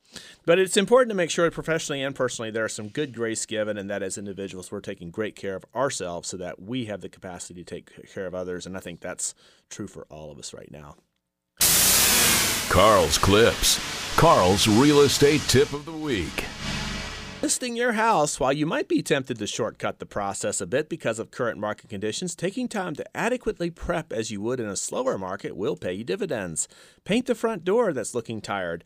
But 0.46 0.59
it's 0.59 0.79
important 0.79 1.11
to 1.11 1.14
make 1.14 1.31
sure 1.31 1.51
professionally 1.51 2.03
and 2.03 2.14
personally 2.14 2.51
there 2.51 2.64
are 2.64 2.70
some 2.70 2.88
good 2.88 3.12
grace 3.14 3.44
given 3.44 3.77
and 3.77 3.90
that 3.90 4.03
as 4.03 4.16
individuals 4.16 4.72
we're 4.72 4.81
taking 4.81 5.11
great 5.11 5.37
care 5.37 5.57
of 5.57 5.66
ourselves 5.74 6.29
so 6.29 6.38
that 6.38 6.62
we 6.62 6.87
have 6.87 7.03
the 7.03 7.11
capacity 7.11 7.62
to 7.62 7.74
take 7.74 7.90
care 8.14 8.27
of 8.27 8.35
others. 8.35 8.64
And 8.64 8.79
I 8.79 8.81
think 8.81 9.01
that's 9.01 9.35
true 9.68 9.88
for 9.88 10.07
all 10.09 10.31
of 10.33 10.38
us 10.38 10.55
right 10.55 10.70
now. 10.70 10.94
Karl's 12.68 13.16
Clips. 13.16 13.81
Karl's 14.18 14.68
real 14.68 15.00
estate 15.00 15.40
tip 15.48 15.72
of 15.72 15.87
the 15.87 15.92
week. 15.92 16.44
Listing 17.40 17.74
your 17.74 17.92
house, 17.92 18.38
while 18.38 18.52
you 18.52 18.66
might 18.66 18.88
be 18.88 19.02
tempted 19.02 19.38
to 19.38 19.46
shortcut 19.46 20.00
the 20.00 20.07
process 20.07 20.61
a 20.61 20.66
bit 20.66 20.90
because 20.90 21.18
of 21.18 21.31
current 21.31 21.59
market 21.59 21.88
conditions, 21.88 22.35
taking 22.35 22.68
time 22.68 22.94
to 22.94 23.16
adequately 23.16 23.70
prep 23.70 24.12
as 24.12 24.31
you 24.31 24.42
would 24.42 24.61
in 24.61 24.68
a 24.68 24.76
slower 24.76 25.16
market 25.16 25.57
will 25.57 25.76
pay 25.76 25.94
you 25.94 26.04
dividends. 26.04 26.68
Paint 27.04 27.24
the 27.24 27.35
front 27.35 27.64
door 27.64 27.94
that's 27.94 28.14
looking 28.14 28.42
tired. 28.42 28.85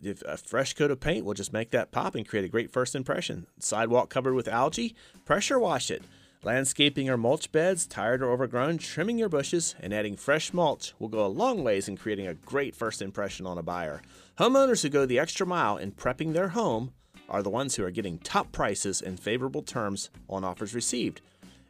If 0.00 0.22
a 0.22 0.36
fresh 0.36 0.74
coat 0.74 0.92
of 0.92 1.00
paint 1.00 1.24
will 1.24 1.34
just 1.34 1.52
make 1.52 1.72
that 1.72 1.90
pop 1.90 2.14
and 2.14 2.26
create 2.28 2.44
a 2.44 2.48
great 2.48 2.70
first 2.70 2.94
impression. 2.94 3.48
Sidewalk 3.58 4.10
covered 4.10 4.34
with 4.34 4.46
algae, 4.46 4.94
pressure 5.24 5.58
wash 5.58 5.90
it. 5.90 6.04
Landscaping 6.44 7.08
or 7.08 7.16
mulch 7.16 7.50
beds, 7.52 7.86
tired 7.86 8.22
or 8.22 8.30
overgrown, 8.30 8.76
trimming 8.76 9.16
your 9.16 9.30
bushes, 9.30 9.74
and 9.80 9.94
adding 9.94 10.14
fresh 10.14 10.52
mulch 10.52 10.92
will 10.98 11.08
go 11.08 11.24
a 11.24 11.26
long 11.26 11.64
ways 11.64 11.88
in 11.88 11.96
creating 11.96 12.26
a 12.26 12.34
great 12.34 12.76
first 12.76 13.00
impression 13.00 13.46
on 13.46 13.56
a 13.56 13.62
buyer. 13.62 14.02
Homeowners 14.38 14.82
who 14.82 14.90
go 14.90 15.06
the 15.06 15.18
extra 15.18 15.46
mile 15.46 15.78
in 15.78 15.92
prepping 15.92 16.34
their 16.34 16.48
home 16.48 16.92
are 17.30 17.42
the 17.42 17.48
ones 17.48 17.76
who 17.76 17.84
are 17.84 17.90
getting 17.90 18.18
top 18.18 18.52
prices 18.52 19.00
and 19.00 19.18
favorable 19.18 19.62
terms 19.62 20.10
on 20.28 20.44
offers 20.44 20.74
received. 20.74 21.22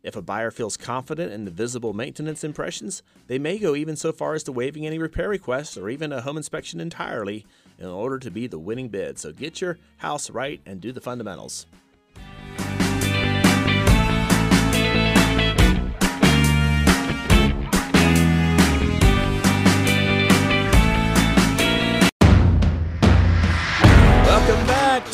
If 0.03 0.17
a 0.17 0.23
buyer 0.23 0.51
feels 0.51 0.77
confident 0.77 1.33
in 1.33 1.45
the 1.45 1.53
visible 1.53 1.93
maintenance 1.93 2.43
impressions, 2.43 3.05
they 3.29 3.39
may 3.39 3.59
go 3.59 3.77
even 3.77 3.95
so 3.95 4.11
far 4.13 4.35
as 4.35 4.43
to 4.43 4.53
waiving 4.53 4.85
any 4.85 4.99
repair 4.99 5.29
requests 5.29 5.77
or 5.77 5.89
even 5.89 6.13
a 6.13 6.21
home 6.21 6.37
inspection 6.37 6.81
entirely 6.81 7.47
in 7.79 7.87
order 7.87 8.19
to 8.19 8.31
be 8.31 8.49
the 8.49 8.59
winning 8.59 8.89
bid. 8.89 9.21
So 9.21 9.31
get 9.31 9.61
your 9.61 9.79
house 9.99 10.31
right 10.31 10.61
and 10.67 10.81
do 10.81 10.91
the 10.91 11.01
fundamentals. 11.01 11.67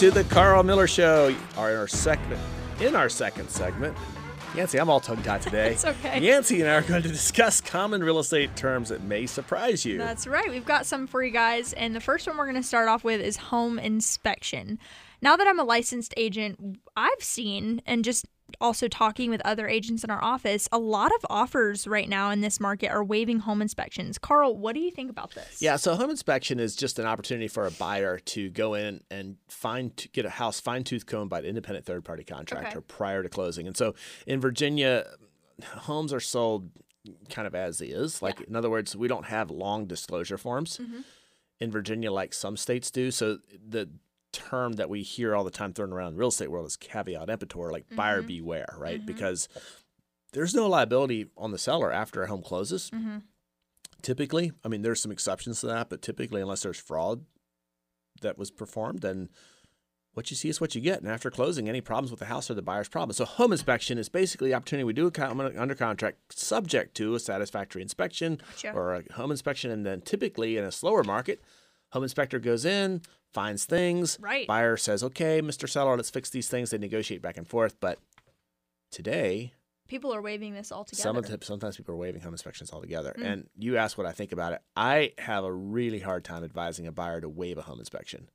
To 0.00 0.10
the 0.10 0.24
Karl 0.24 0.62
Miller 0.62 0.86
Show. 0.86 1.36
Our, 1.58 1.76
our 1.76 1.86
second, 1.86 2.38
in 2.80 2.96
our 2.96 3.10
second 3.10 3.50
segment, 3.50 3.94
Yancy, 4.54 4.78
I'm 4.80 4.88
all 4.88 4.98
tongue 4.98 5.22
tied 5.22 5.42
today. 5.42 5.72
It's 5.72 5.84
okay. 5.84 6.18
Yancy 6.18 6.62
and 6.62 6.70
I 6.70 6.76
are 6.76 6.80
going 6.80 7.02
to 7.02 7.08
discuss 7.10 7.60
common 7.60 8.02
real 8.02 8.18
estate 8.18 8.56
terms 8.56 8.88
that 8.88 9.02
may 9.02 9.26
surprise 9.26 9.84
you. 9.84 9.98
That's 9.98 10.26
right. 10.26 10.48
We've 10.48 10.64
got 10.64 10.86
some 10.86 11.06
for 11.06 11.22
you 11.22 11.30
guys. 11.30 11.74
And 11.74 11.94
the 11.94 12.00
first 12.00 12.26
one 12.26 12.38
we're 12.38 12.46
going 12.46 12.56
to 12.56 12.62
start 12.62 12.88
off 12.88 13.04
with 13.04 13.20
is 13.20 13.36
home 13.36 13.78
inspection. 13.78 14.78
Now 15.20 15.36
that 15.36 15.46
I'm 15.46 15.60
a 15.60 15.64
licensed 15.64 16.14
agent, 16.16 16.78
I've 16.96 17.22
seen 17.22 17.82
and 17.84 18.02
just 18.02 18.24
also 18.60 18.88
talking 18.88 19.30
with 19.30 19.40
other 19.44 19.68
agents 19.68 20.04
in 20.04 20.10
our 20.10 20.22
office, 20.22 20.68
a 20.70 20.78
lot 20.78 21.12
of 21.14 21.24
offers 21.30 21.86
right 21.86 22.08
now 22.08 22.30
in 22.30 22.40
this 22.40 22.60
market 22.60 22.88
are 22.88 23.02
waiving 23.02 23.40
home 23.40 23.62
inspections. 23.62 24.18
Karl, 24.18 24.56
what 24.56 24.74
do 24.74 24.80
you 24.80 24.90
think 24.90 25.10
about 25.10 25.32
this? 25.34 25.60
Yeah, 25.62 25.76
so 25.76 25.94
home 25.96 26.10
inspection 26.10 26.60
is 26.60 26.76
just 26.76 26.98
an 26.98 27.06
opportunity 27.06 27.48
for 27.48 27.66
a 27.66 27.70
buyer 27.70 28.18
to 28.18 28.50
go 28.50 28.74
in 28.74 29.00
and 29.10 29.36
find 29.48 30.06
get 30.12 30.24
a 30.24 30.30
house 30.30 30.60
fine 30.60 30.84
tooth 30.84 31.06
combed 31.06 31.30
by 31.30 31.38
an 31.40 31.44
independent 31.44 31.86
third 31.86 32.04
party 32.04 32.24
contractor 32.24 32.78
Okay. 32.78 32.86
prior 32.88 33.22
to 33.22 33.28
closing. 33.28 33.66
And 33.66 33.76
so 33.76 33.94
in 34.26 34.40
Virginia, 34.40 35.06
homes 35.64 36.12
are 36.12 36.20
sold 36.20 36.70
kind 37.30 37.46
of 37.46 37.54
as 37.54 37.80
is. 37.80 38.20
Like 38.20 38.40
in 38.42 38.54
other 38.56 38.68
words, 38.70 38.94
we 38.94 39.08
don't 39.08 39.26
have 39.26 39.50
long 39.50 39.86
disclosure 39.86 40.36
forms 40.38 40.78
Mm-hmm. 40.78 41.00
in 41.60 41.70
Virginia 41.70 42.12
like 42.12 42.34
some 42.34 42.56
states 42.56 42.90
do. 42.90 43.10
So 43.10 43.38
the 43.66 43.88
term 44.32 44.74
that 44.74 44.88
we 44.88 45.02
hear 45.02 45.34
all 45.34 45.44
the 45.44 45.50
time 45.50 45.72
thrown 45.72 45.92
around 45.92 46.08
in 46.08 46.14
the 46.14 46.20
real 46.20 46.28
estate 46.28 46.50
world 46.50 46.66
is 46.66 46.76
caveat 46.76 47.28
emptor, 47.28 47.70
like 47.70 47.84
buyer 47.94 48.18
mm-hmm. 48.18 48.28
beware, 48.28 48.74
right? 48.78 48.98
Mm-hmm. 48.98 49.06
Because 49.06 49.48
there's 50.32 50.54
no 50.54 50.68
liability 50.68 51.26
on 51.36 51.50
the 51.52 51.58
seller 51.58 51.92
after 51.92 52.22
a 52.22 52.28
home 52.28 52.42
closes. 52.42 52.90
Mm-hmm. 52.90 53.18
Typically, 54.02 54.52
I 54.64 54.68
mean, 54.68 54.82
there's 54.82 55.02
some 55.02 55.12
exceptions 55.12 55.60
to 55.60 55.66
that, 55.66 55.90
but 55.90 56.02
typically, 56.02 56.40
unless 56.40 56.62
there's 56.62 56.80
fraud 56.80 57.24
that 58.22 58.38
was 58.38 58.50
performed, 58.50 59.00
then 59.00 59.28
what 60.14 60.30
you 60.30 60.36
see 60.36 60.48
is 60.48 60.60
what 60.60 60.74
you 60.74 60.80
get. 60.80 61.00
And 61.00 61.10
after 61.10 61.30
closing, 61.30 61.68
any 61.68 61.80
problems 61.80 62.10
with 62.10 62.20
the 62.20 62.26
house 62.26 62.50
are 62.50 62.54
the 62.54 62.62
buyer's 62.62 62.88
problem. 62.88 63.14
So, 63.14 63.24
home 63.24 63.52
inspection 63.52 63.98
is 63.98 64.08
basically 64.08 64.50
the 64.50 64.54
opportunity 64.54 64.84
we 64.84 64.92
do 64.92 65.10
under 65.16 65.74
contract 65.74 66.38
subject 66.38 66.96
to 66.96 67.14
a 67.14 67.20
satisfactory 67.20 67.82
inspection 67.82 68.40
Gotcha. 68.50 68.72
or 68.72 68.94
a 68.94 69.12
home 69.12 69.30
inspection. 69.30 69.70
And 69.70 69.84
then 69.84 70.00
typically 70.00 70.56
in 70.56 70.64
a 70.64 70.72
slower 70.72 71.04
market, 71.04 71.42
home 71.92 72.02
inspector 72.02 72.38
goes 72.38 72.64
in, 72.64 73.02
finds 73.32 73.64
things. 73.64 74.18
Right. 74.20 74.46
Buyer 74.46 74.76
says, 74.76 75.02
okay, 75.04 75.40
Mr. 75.42 75.68
Seller, 75.68 75.96
let's 75.96 76.10
fix 76.10 76.30
these 76.30 76.48
things. 76.48 76.70
They 76.70 76.78
negotiate 76.78 77.22
back 77.22 77.36
and 77.36 77.46
forth. 77.46 77.76
But 77.80 77.98
today, 78.90 79.52
People 79.90 80.14
are 80.14 80.22
waiving 80.22 80.54
this 80.54 80.70
altogether. 80.70 81.02
some 81.02 81.16
the, 81.16 81.44
sometimes 81.44 81.76
people 81.76 81.94
are 81.94 81.98
waiving 81.98 82.20
home 82.20 82.32
inspections 82.32 82.72
altogether. 82.72 83.12
Mm. 83.18 83.26
And 83.26 83.50
you 83.58 83.76
ask 83.76 83.98
what 83.98 84.06
I 84.06 84.12
think 84.12 84.30
about 84.30 84.52
it. 84.52 84.62
I 84.76 85.14
have 85.18 85.42
a 85.42 85.52
really 85.52 85.98
hard 85.98 86.22
time 86.22 86.44
advising 86.44 86.86
a 86.86 86.92
buyer 86.92 87.20
to 87.20 87.28
waive 87.28 87.58
a 87.58 87.62
home 87.62 87.80
inspection. 87.80 88.28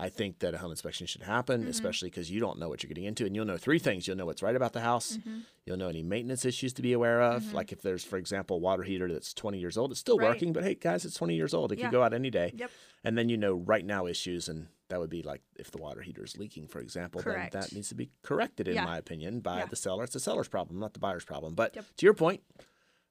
I 0.00 0.08
think 0.08 0.38
that 0.38 0.54
a 0.54 0.58
home 0.58 0.70
inspection 0.70 1.06
should 1.06 1.22
happen, 1.22 1.62
Mm-hmm. 1.62 1.70
especially 1.70 2.08
because 2.10 2.30
you 2.30 2.38
don't 2.40 2.58
know 2.58 2.68
what 2.68 2.82
you're 2.82 2.88
getting 2.88 3.04
into, 3.04 3.26
and 3.26 3.34
you'll 3.34 3.44
know 3.44 3.56
three 3.56 3.78
things: 3.78 4.06
you'll 4.06 4.16
know 4.16 4.26
what's 4.26 4.42
right 4.42 4.54
about 4.56 4.72
the 4.72 4.80
house, 4.80 5.16
Mm-hmm. 5.18 5.38
you'll 5.66 5.76
know 5.76 5.88
any 5.88 6.02
maintenance 6.02 6.44
issues 6.44 6.72
to 6.74 6.82
be 6.82 6.92
aware 6.92 7.20
of, 7.20 7.52
like 7.52 7.72
if 7.72 7.82
there's, 7.82 8.04
for 8.04 8.16
example, 8.16 8.56
a 8.56 8.60
water 8.60 8.82
heater 8.84 9.12
that's 9.12 9.34
20 9.34 9.58
years 9.58 9.76
old, 9.76 9.90
it's 9.90 10.00
still 10.00 10.18
Right. 10.18 10.28
working, 10.28 10.52
but 10.52 10.62
hey, 10.64 10.74
guys, 10.74 11.04
it's 11.04 11.16
20 11.16 11.34
years 11.34 11.52
old; 11.52 11.72
it 11.72 11.78
Yeah. 11.78 11.86
can 11.86 11.92
go 11.92 12.02
out 12.02 12.12
any 12.14 12.30
day. 12.30 12.52
Yep. 12.56 12.70
And 13.04 13.18
then 13.18 13.28
you 13.28 13.36
know 13.36 13.54
right 13.54 13.84
now 13.84 14.06
issues, 14.06 14.48
and 14.48 14.68
that 14.88 15.00
would 15.00 15.10
be 15.10 15.22
like 15.22 15.42
if 15.56 15.70
the 15.70 15.78
water 15.78 16.00
heater 16.00 16.24
is 16.24 16.36
leaking, 16.38 16.68
for 16.68 16.80
example, 16.80 17.20
Correct. 17.22 17.52
then 17.52 17.62
that 17.62 17.72
needs 17.74 17.88
to 17.90 17.94
be 17.94 18.10
corrected, 18.22 18.68
in 18.68 18.74
Yeah. 18.76 18.84
my 18.84 18.98
opinion, 18.98 19.40
by 19.40 19.58
Yeah. 19.58 19.66
the 19.66 19.76
seller. 19.76 20.04
It's 20.04 20.14
the 20.14 20.20
seller's 20.20 20.48
problem, 20.48 20.78
not 20.80 20.94
the 20.94 21.00
buyer's 21.00 21.24
problem. 21.24 21.54
But 21.54 21.74
Yep. 21.76 21.84
to 21.98 22.06
your 22.06 22.14
point, 22.14 22.42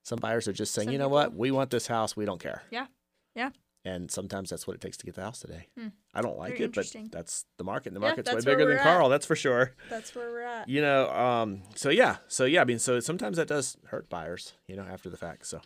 some 0.04 0.20
buyers 0.20 0.48
are 0.48 0.54
just 0.54 0.74
saying, 0.74 0.88
Some 0.88 0.94
you 0.94 0.98
know 1.00 1.10
what, 1.10 1.34
we 1.36 1.52
want 1.52 1.70
this 1.70 1.88
house, 1.88 2.16
we 2.16 2.24
don't 2.26 2.40
care. 2.42 2.64
Yeah. 2.72 2.88
Yeah. 3.36 3.52
And 3.88 4.12
sometimes 4.12 4.50
that's 4.50 4.68
what 4.68 4.76
it 4.76 4.82
takes 4.82 4.98
to 4.98 5.06
get 5.06 5.16
the 5.16 5.22
house 5.22 5.40
today. 5.40 5.68
Hmm. 5.78 5.88
I 6.14 6.22
don't 6.22 6.38
like 6.38 6.58
Very 6.58 6.66
it, 6.66 6.74
but 6.76 6.94
that's 7.12 7.46
the 7.58 7.64
market. 7.64 7.94
The 7.94 8.00
Yeah, 8.00 8.08
market's 8.08 8.34
way 8.34 8.42
bigger 8.42 8.66
than 8.66 8.78
at. 8.78 8.84
Karl, 8.84 9.08
that's 9.08 9.26
for 9.26 9.36
sure. 9.36 9.76
That's 9.90 10.14
where 10.14 10.30
we're 10.30 10.42
at. 10.42 10.68
You 10.68 10.82
know, 10.82 11.10
um, 11.10 11.62
so 11.76 11.90
yeah, 11.90 12.18
so 12.28 12.44
yeah, 12.46 12.62
I 12.62 12.66
mean, 12.66 12.80
so 12.80 13.00
sometimes 13.00 13.38
that 13.38 13.48
does 13.48 13.78
hurt 13.86 14.10
buyers, 14.10 14.54
you 14.68 14.76
know, 14.76 14.84
after 14.84 15.10
the 15.10 15.18
fact. 15.18 15.46
So 15.46 15.62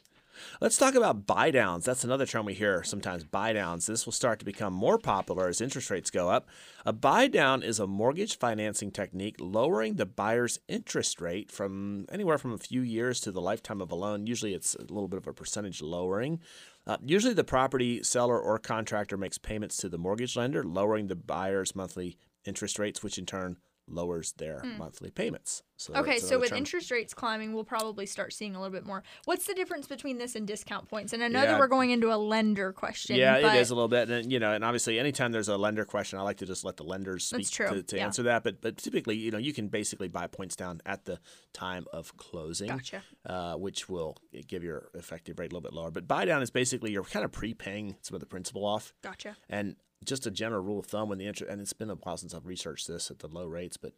let's 0.59 0.77
talk 0.77 0.95
about 0.95 1.25
buy 1.25 1.51
downs. 1.51 1.85
That's 1.85 2.03
another 2.03 2.25
term 2.25 2.45
we 2.45 2.53
hear 2.53 2.83
sometimes 2.83 3.23
buy 3.23 3.53
downs. 3.53 3.85
This 3.85 4.05
will 4.05 4.13
start 4.13 4.39
to 4.39 4.45
become 4.45 4.73
more 4.73 4.97
popular 4.97 5.47
as 5.47 5.61
interest 5.61 5.89
rates 5.89 6.09
go 6.09 6.29
up. 6.29 6.47
A 6.85 6.93
buy 6.93 7.27
down 7.27 7.63
is 7.63 7.79
a 7.79 7.87
mortgage 7.87 8.37
financing 8.37 8.91
technique 8.91 9.35
lowering 9.39 9.95
the 9.95 10.05
buyer's 10.05 10.59
interest 10.67 11.21
rate 11.21 11.51
from 11.51 12.05
anywhere 12.11 12.37
from 12.37 12.53
a 12.53 12.57
few 12.57 12.81
years 12.81 13.19
to 13.21 13.31
the 13.31 13.41
lifetime 13.41 13.81
of 13.81 13.91
a 13.91 13.95
loan. 13.95 14.27
Usually 14.27 14.53
it's 14.53 14.75
a 14.75 14.81
little 14.81 15.07
bit 15.07 15.17
of 15.17 15.27
a 15.27 15.33
percentage 15.33 15.81
lowering. 15.81 16.39
Uh, 16.87 16.97
usually 17.05 17.33
the 17.33 17.43
property 17.43 18.01
seller 18.03 18.39
or 18.39 18.57
contractor 18.57 19.17
makes 19.17 19.37
payments 19.37 19.77
to 19.77 19.89
the 19.89 19.97
mortgage 19.97 20.35
lender, 20.35 20.63
lowering 20.63 21.07
the 21.07 21.15
buyer's 21.15 21.75
monthly 21.75 22.17
interest 22.45 22.79
rates, 22.79 23.03
which 23.03 23.17
in 23.17 23.25
turn 23.25 23.57
lowers 23.91 24.31
their 24.33 24.61
monthly 24.77 25.11
payments. 25.11 25.63
So. 25.77 25.95
Okay, 25.95 26.19
so 26.19 26.37
with 26.39 26.49
term. 26.49 26.59
interest 26.59 26.91
rates 26.91 27.11
climbing, 27.13 27.53
we'll 27.53 27.63
probably 27.63 28.05
start 28.05 28.33
seeing 28.33 28.55
a 28.55 28.61
little 28.61 28.71
bit 28.71 28.85
more. 28.85 29.01
What's 29.25 29.47
the 29.47 29.55
difference 29.55 29.87
between 29.87 30.19
this 30.19 30.35
and 30.35 30.45
discount 30.47 30.87
points? 30.87 31.11
And 31.11 31.23
I 31.23 31.27
know 31.27 31.41
Yeah. 31.41 31.53
that 31.53 31.59
we're 31.59 31.67
going 31.67 31.89
into 31.89 32.13
a 32.13 32.17
lender 32.17 32.71
question. 32.71 33.15
Yeah, 33.15 33.41
but 33.41 33.55
it 33.55 33.61
is 33.61 33.71
a 33.71 33.75
little 33.75 33.87
bit, 33.87 34.09
and 34.09 34.31
you 34.31 34.39
know, 34.39 34.53
and 34.53 34.63
obviously, 34.63 34.99
anytime 34.99 35.31
there's 35.31 35.47
a 35.47 35.57
lender 35.57 35.83
question, 35.83 36.19
I 36.19 36.21
like 36.21 36.37
to 36.37 36.45
just 36.45 36.63
let 36.63 36.77
the 36.77 36.83
lenders 36.83 37.25
speak 37.25 37.49
to, 37.49 37.81
to 37.81 37.95
yeah. 37.97 38.05
answer 38.05 38.23
that. 38.23 38.43
But 38.43 38.61
but 38.61 38.77
typically, 38.77 39.15
you 39.15 39.31
know, 39.31 39.39
you 39.39 39.53
can 39.53 39.69
basically 39.69 40.07
buy 40.07 40.27
points 40.27 40.55
down 40.55 40.81
at 40.85 41.05
the 41.05 41.19
time 41.51 41.85
of 41.91 42.15
closing, 42.15 42.69
Gotcha. 42.69 43.01
uh, 43.25 43.55
which 43.55 43.89
will 43.89 44.17
give 44.47 44.63
your 44.63 44.89
effective 44.93 45.39
rate 45.39 45.51
a 45.51 45.55
little 45.55 45.67
bit 45.67 45.73
lower. 45.73 45.89
But 45.89 46.07
buy 46.07 46.25
down 46.25 46.43
is 46.43 46.51
basically 46.51 46.91
you're 46.91 47.03
kind 47.03 47.25
of 47.25 47.31
prepaying 47.31 47.95
some 48.01 48.13
of 48.13 48.19
the 48.19 48.27
principal 48.27 48.65
off, 48.65 48.93
Gotcha. 49.01 49.35
and 49.49 49.75
just 50.05 50.25
a 50.25 50.31
general 50.31 50.61
rule 50.63 50.79
of 50.79 50.85
thumb 50.85 51.09
when 51.09 51.17
the 51.17 51.27
interest, 51.27 51.51
and 51.51 51.61
it's 51.61 51.73
been 51.73 51.89
a 51.89 51.95
while 51.95 52.17
since 52.17 52.33
I've 52.33 52.45
researched 52.47 52.87
this 52.87 53.11
at 53.11 53.19
the 53.19 53.27
low 53.27 53.45
rates, 53.45 53.77
but 53.77 53.93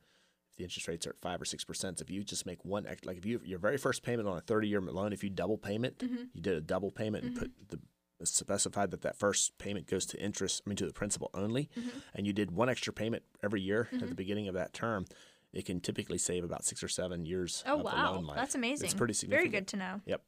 if 0.51 0.57
the 0.57 0.63
interest 0.63 0.87
rates 0.87 1.07
are 1.07 1.11
at 1.11 1.21
five 1.21 1.41
or 1.41 1.45
six 1.45 1.63
percent, 1.63 2.01
if 2.01 2.09
you 2.09 2.23
just 2.23 2.45
make 2.45 2.63
one, 2.65 2.85
ex- 2.85 3.05
like 3.05 3.17
if 3.17 3.25
you 3.25 3.41
your 3.43 3.59
very 3.59 3.77
first 3.77 4.03
payment 4.03 4.27
on 4.27 4.37
a 4.37 4.41
thirty 4.41 4.67
year 4.67 4.81
loan, 4.81 5.13
if 5.13 5.23
you 5.23 5.29
double 5.29 5.57
payment, 5.57 5.97
Mm-hmm. 5.99 6.23
you 6.33 6.41
did 6.41 6.55
a 6.55 6.61
double 6.61 6.91
payment 6.91 7.23
and 7.25 7.35
put 7.35 7.51
the 7.69 7.79
specified 8.25 8.91
that 8.91 9.01
that 9.01 9.17
first 9.17 9.57
payment 9.57 9.85
goes 9.87 10.05
to 10.05 10.21
interest, 10.21 10.61
I 10.65 10.69
mean 10.69 10.77
to 10.77 10.85
the 10.85 10.93
principal 10.93 11.29
only, 11.33 11.69
Mm-hmm. 11.77 11.89
and 12.15 12.27
you 12.27 12.33
did 12.33 12.51
one 12.51 12.69
extra 12.69 12.93
payment 12.93 13.23
every 13.43 13.61
year 13.61 13.89
at 13.91 14.07
the 14.07 14.15
beginning 14.15 14.47
of 14.47 14.53
that 14.53 14.73
term, 14.73 15.05
it 15.51 15.65
can 15.65 15.79
typically 15.81 16.17
save 16.17 16.43
about 16.43 16.63
six 16.65 16.83
or 16.83 16.87
seven 16.87 17.25
years. 17.25 17.63
Oh 17.67 17.73
of 17.73 17.79
the 17.79 17.83
wow, 17.85 18.33
that's 18.35 18.55
amazing. 18.55 18.85
It's 18.85 18.93
pretty 18.93 19.13
significant. 19.13 19.51
Very 19.51 19.59
good 19.61 19.67
to 19.69 19.77
know. 19.77 20.01
Yep. 20.05 20.21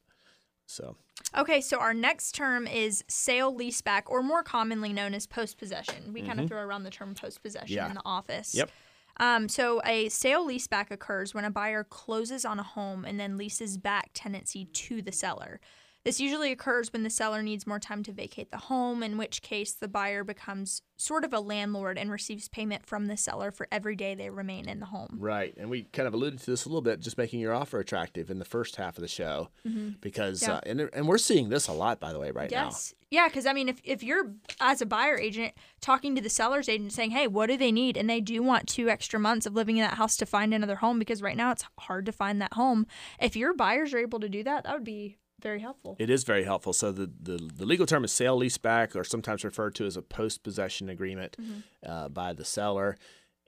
So 0.65 0.95
Okay, 1.37 1.61
so 1.61 1.79
our 1.79 1.93
next 1.93 2.33
term 2.33 2.65
is 2.67 3.03
sale 3.07 3.53
leaseback, 3.53 4.03
or 4.07 4.21
more 4.23 4.43
commonly 4.43 4.93
known 4.93 5.13
as 5.13 5.25
post 5.27 5.57
possession. 5.57 6.13
We 6.13 6.21
kind 6.21 6.39
of 6.39 6.47
throw 6.47 6.61
around 6.61 6.83
the 6.83 6.89
term 6.91 7.13
post 7.15 7.41
possession 7.43 7.67
Mm-hmm. 7.67 7.75
Yeah. 7.75 7.87
in 7.89 7.95
the 7.95 8.01
office. 8.05 8.53
Yep. 8.55 8.69
Um, 9.17 9.47
so 9.49 9.81
a 9.85 10.09
sale 10.09 10.45
leaseback 10.45 10.91
occurs 10.91 11.33
when 11.33 11.45
a 11.45 11.49
buyer 11.51 11.83
closes 11.83 12.43
on 12.45 12.59
a 12.59 12.63
home 12.63 13.05
and 13.05 13.19
then 13.19 13.37
leases 13.37 13.77
back 13.77 14.09
tenancy 14.13 14.65
to 14.65 15.01
the 15.01 15.11
seller. 15.11 15.59
This 16.05 16.19
usually 16.21 16.51
occurs 16.51 16.93
when 16.93 17.01
the 17.01 17.09
seller 17.09 17.41
needs 17.41 17.65
more 17.65 17.79
time 17.79 18.03
to 18.03 18.11
vacate 18.11 18.51
the 18.51 18.57
home, 18.57 19.01
in 19.01 19.17
which 19.17 19.41
case 19.41 19.73
the 19.73 19.87
buyer 19.87 20.23
becomes 20.23 20.83
sort 20.97 21.25
of 21.25 21.33
a 21.33 21.39
landlord 21.39 21.97
and 21.97 22.11
receives 22.11 22.47
payment 22.47 22.85
from 22.85 23.07
the 23.07 23.17
seller 23.17 23.51
for 23.51 23.67
every 23.71 23.95
day 23.95 24.13
they 24.13 24.29
remain 24.29 24.69
in 24.69 24.79
the 24.79 24.85
home. 24.85 25.17
Right, 25.19 25.53
and 25.57 25.69
we 25.69 25.83
kind 25.91 26.07
of 26.07 26.13
alluded 26.13 26.39
to 26.39 26.51
this 26.51 26.65
a 26.65 26.69
little 26.69 26.83
bit, 26.83 26.99
just 26.99 27.17
making 27.17 27.39
your 27.39 27.53
offer 27.55 27.79
attractive 27.79 28.29
in 28.29 28.37
the 28.37 28.45
first 28.45 28.75
half 28.75 28.97
of 28.97 29.01
the 29.01 29.07
show, 29.07 29.49
because 29.99 30.41
Mm-hmm. 30.41 30.51
Yeah. 30.51 30.57
uh, 30.57 30.61
and 30.65 30.89
and 30.93 31.07
we're 31.07 31.17
seeing 31.17 31.49
this 31.49 31.67
a 31.67 31.73
lot, 31.73 31.99
by 31.99 32.13
the 32.13 32.19
way, 32.19 32.29
right 32.31 32.51
now. 32.51 32.65
Yes. 32.65 32.93
Yeah, 33.09 33.27
because 33.27 33.45
I 33.45 33.53
mean, 33.53 33.69
if, 33.69 33.79
if 33.83 34.03
you're 34.03 34.33
as 34.59 34.81
a 34.81 34.85
buyer 34.85 35.17
agent 35.17 35.53
talking 35.81 36.15
to 36.15 36.21
the 36.21 36.29
seller's 36.29 36.69
agent 36.69 36.91
saying, 36.93 37.11
hey, 37.11 37.27
what 37.27 37.47
do 37.47 37.57
they 37.57 37.71
need? 37.71 37.97
And 37.97 38.09
they 38.09 38.21
do 38.21 38.43
want 38.43 38.67
two 38.67 38.89
extra 38.89 39.19
months 39.19 39.45
of 39.45 39.53
living 39.53 39.77
in 39.77 39.83
that 39.83 39.93
house 39.95 40.17
to 40.17 40.25
find 40.25 40.53
another 40.53 40.75
home 40.77 40.99
because 40.99 41.21
right 41.21 41.37
now 41.37 41.51
it's 41.51 41.63
hard 41.79 42.05
to 42.07 42.11
find 42.11 42.41
that 42.41 42.53
home. 42.53 42.85
If 43.19 43.35
your 43.35 43.53
buyers 43.53 43.93
are 43.93 43.99
able 43.99 44.19
to 44.19 44.29
do 44.29 44.43
that, 44.43 44.63
that 44.65 44.73
would 44.73 44.83
be 44.83 45.17
very 45.41 45.59
helpful. 45.59 45.95
It 45.99 46.09
is 46.09 46.23
very 46.23 46.43
helpful. 46.43 46.73
So 46.73 46.91
the, 46.91 47.11
the, 47.21 47.37
the 47.37 47.65
legal 47.65 47.85
term 47.85 48.03
is 48.03 48.11
sale 48.11 48.39
leaseback, 48.39 48.95
or 48.95 49.03
sometimes 49.03 49.43
referred 49.43 49.75
to 49.75 49.85
as 49.85 49.97
a 49.97 50.01
post 50.01 50.43
possession 50.43 50.89
agreement 50.89 51.35
mm-hmm. 51.39 51.59
uh, 51.89 52.09
by 52.09 52.33
the 52.33 52.45
seller. 52.45 52.97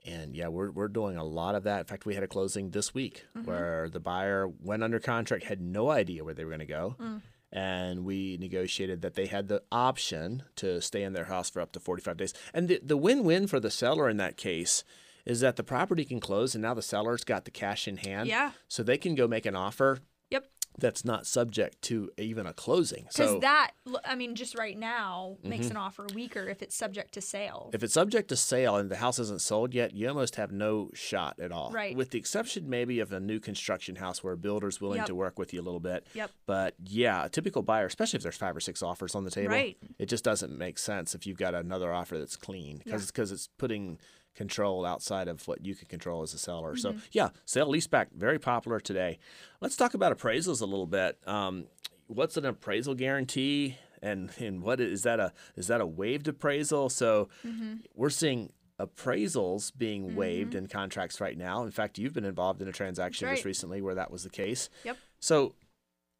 And 0.04 0.36
yeah, 0.36 0.48
we're, 0.48 0.70
we're 0.70 0.88
doing 0.88 1.16
a 1.16 1.24
lot 1.24 1.54
of 1.54 1.64
that. 1.64 1.80
In 1.80 1.84
fact, 1.86 2.06
we 2.06 2.14
had 2.14 2.22
a 2.22 2.28
closing 2.28 2.70
this 2.70 2.94
week 2.94 3.24
mm-hmm. 3.36 3.46
where 3.46 3.88
the 3.90 4.00
buyer 4.00 4.48
went 4.48 4.82
under 4.82 5.00
contract, 5.00 5.44
had 5.44 5.60
no 5.60 5.90
idea 5.90 6.24
where 6.24 6.34
they 6.34 6.44
were 6.44 6.50
going 6.50 6.60
to 6.60 6.66
go. 6.66 6.96
Mm. 7.00 7.22
And 7.50 8.04
we 8.04 8.36
negotiated 8.38 9.00
that 9.02 9.14
they 9.14 9.26
had 9.26 9.48
the 9.48 9.62
option 9.72 10.42
to 10.56 10.80
stay 10.82 11.02
in 11.02 11.14
their 11.14 11.24
house 11.24 11.48
for 11.48 11.60
up 11.60 11.72
to 11.72 11.80
45 11.80 12.16
days. 12.18 12.34
And 12.52 12.68
the, 12.68 12.80
the 12.82 12.96
win 12.96 13.24
win 13.24 13.46
for 13.46 13.58
the 13.58 13.70
seller 13.70 14.08
in 14.08 14.18
that 14.18 14.36
case 14.36 14.84
is 15.24 15.40
that 15.40 15.56
the 15.56 15.64
property 15.64 16.04
can 16.04 16.20
close 16.20 16.54
and 16.54 16.62
now 16.62 16.74
the 16.74 16.82
seller's 16.82 17.24
got 17.24 17.44
the 17.44 17.50
cash 17.50 17.88
in 17.88 17.96
hand. 17.96 18.28
Yeah. 18.28 18.52
So 18.68 18.82
they 18.82 18.98
can 18.98 19.14
go 19.14 19.26
make 19.26 19.46
an 19.46 19.56
offer 19.56 20.00
Yep. 20.30 20.46
That's 20.78 21.04
not 21.04 21.26
subject 21.26 21.82
to 21.82 22.10
even 22.16 22.46
a 22.46 22.52
closing. 22.52 23.04
Because 23.04 23.30
So 23.30 23.38
that, 23.40 23.72
I 24.04 24.14
mean, 24.14 24.34
just 24.34 24.56
right 24.56 24.78
now 24.78 25.36
makes 25.42 25.66
mm-hmm. 25.66 25.72
an 25.72 25.76
offer 25.78 26.06
weaker 26.14 26.48
if 26.48 26.62
it's 26.62 26.76
subject 26.76 27.12
to 27.14 27.20
sale. 27.20 27.70
if 27.72 27.82
it's 27.82 27.94
subject 27.94 28.28
to 28.28 28.36
sale 28.36 28.76
and 28.76 28.90
the 28.90 28.96
house 28.96 29.18
isn't 29.18 29.40
sold 29.40 29.74
yet, 29.74 29.92
you 29.94 30.08
almost 30.08 30.36
have 30.36 30.52
no 30.52 30.90
shot 30.94 31.38
at 31.40 31.52
all. 31.52 31.70
Right. 31.70 31.96
With 31.96 32.10
the 32.10 32.18
exception 32.18 32.68
maybe 32.68 33.00
of 33.00 33.12
a 33.12 33.20
new 33.20 33.40
construction 33.40 33.96
house 33.96 34.22
where 34.22 34.34
a 34.34 34.36
builder's 34.36 34.80
willing 34.80 34.98
Yep. 34.98 35.06
to 35.06 35.14
work 35.14 35.38
with 35.38 35.52
you 35.52 35.60
a 35.60 35.62
little 35.62 35.80
bit. 35.80 36.06
Yep. 36.14 36.30
But 36.46 36.74
yeah, 36.84 37.24
a 37.24 37.28
typical 37.28 37.62
buyer, 37.62 37.86
especially 37.86 38.18
if 38.18 38.22
there's 38.22 38.36
five 38.36 38.56
or 38.56 38.60
six 38.60 38.82
offers 38.82 39.14
on 39.14 39.24
the 39.24 39.30
table, 39.30 39.52
Right. 39.52 39.76
it 39.98 40.06
just 40.06 40.24
doesn't 40.24 40.56
make 40.56 40.78
sense 40.78 41.14
if 41.14 41.26
you've 41.26 41.38
got 41.38 41.54
another 41.54 41.92
offer 41.92 42.18
that's 42.18 42.36
clean 42.36 42.82
because 42.84 43.32
it's 43.32 43.48
putting 43.58 43.98
control 44.38 44.86
outside 44.86 45.26
of 45.28 45.46
what 45.48 45.66
you 45.66 45.74
can 45.74 45.88
control 45.88 46.22
as 46.22 46.32
a 46.32 46.38
seller. 46.38 46.76
So 46.76 46.90
Mm-hmm. 46.92 46.98
yeah, 47.12 47.28
sale 47.44 47.70
leaseback 47.70 48.06
very 48.16 48.38
popular 48.38 48.78
today. 48.80 49.18
Let's 49.60 49.76
talk 49.76 49.92
about 49.94 50.16
appraisals 50.16 50.62
a 50.62 50.64
little 50.64 50.86
bit. 50.86 51.18
Um, 51.26 51.66
what's 52.06 52.36
an 52.36 52.44
appraisal 52.46 52.94
guarantee? 52.94 53.76
And, 54.00 54.30
and 54.38 54.62
what 54.62 54.78
is 54.80 55.02
that 55.02 55.18
a 55.18 55.32
is 55.56 55.66
that 55.66 55.80
a 55.80 55.86
waived 55.86 56.28
appraisal? 56.28 56.88
So 56.88 57.28
Mm-hmm. 57.44 57.74
we're 57.94 58.10
seeing 58.10 58.52
appraisals 58.80 59.72
being 59.76 60.14
waived 60.14 60.54
in 60.54 60.66
contracts 60.68 61.20
right 61.20 61.36
now. 61.36 61.64
In 61.64 61.70
fact, 61.72 61.98
you've 61.98 62.12
been 62.14 62.24
involved 62.24 62.62
in 62.62 62.68
a 62.68 62.72
transaction 62.72 63.26
That's 63.26 63.38
just 63.40 63.44
recently 63.46 63.82
where 63.82 63.96
that 63.96 64.10
was 64.10 64.22
the 64.22 64.30
case. 64.30 64.70
Yep. 64.84 64.96
So 65.20 65.54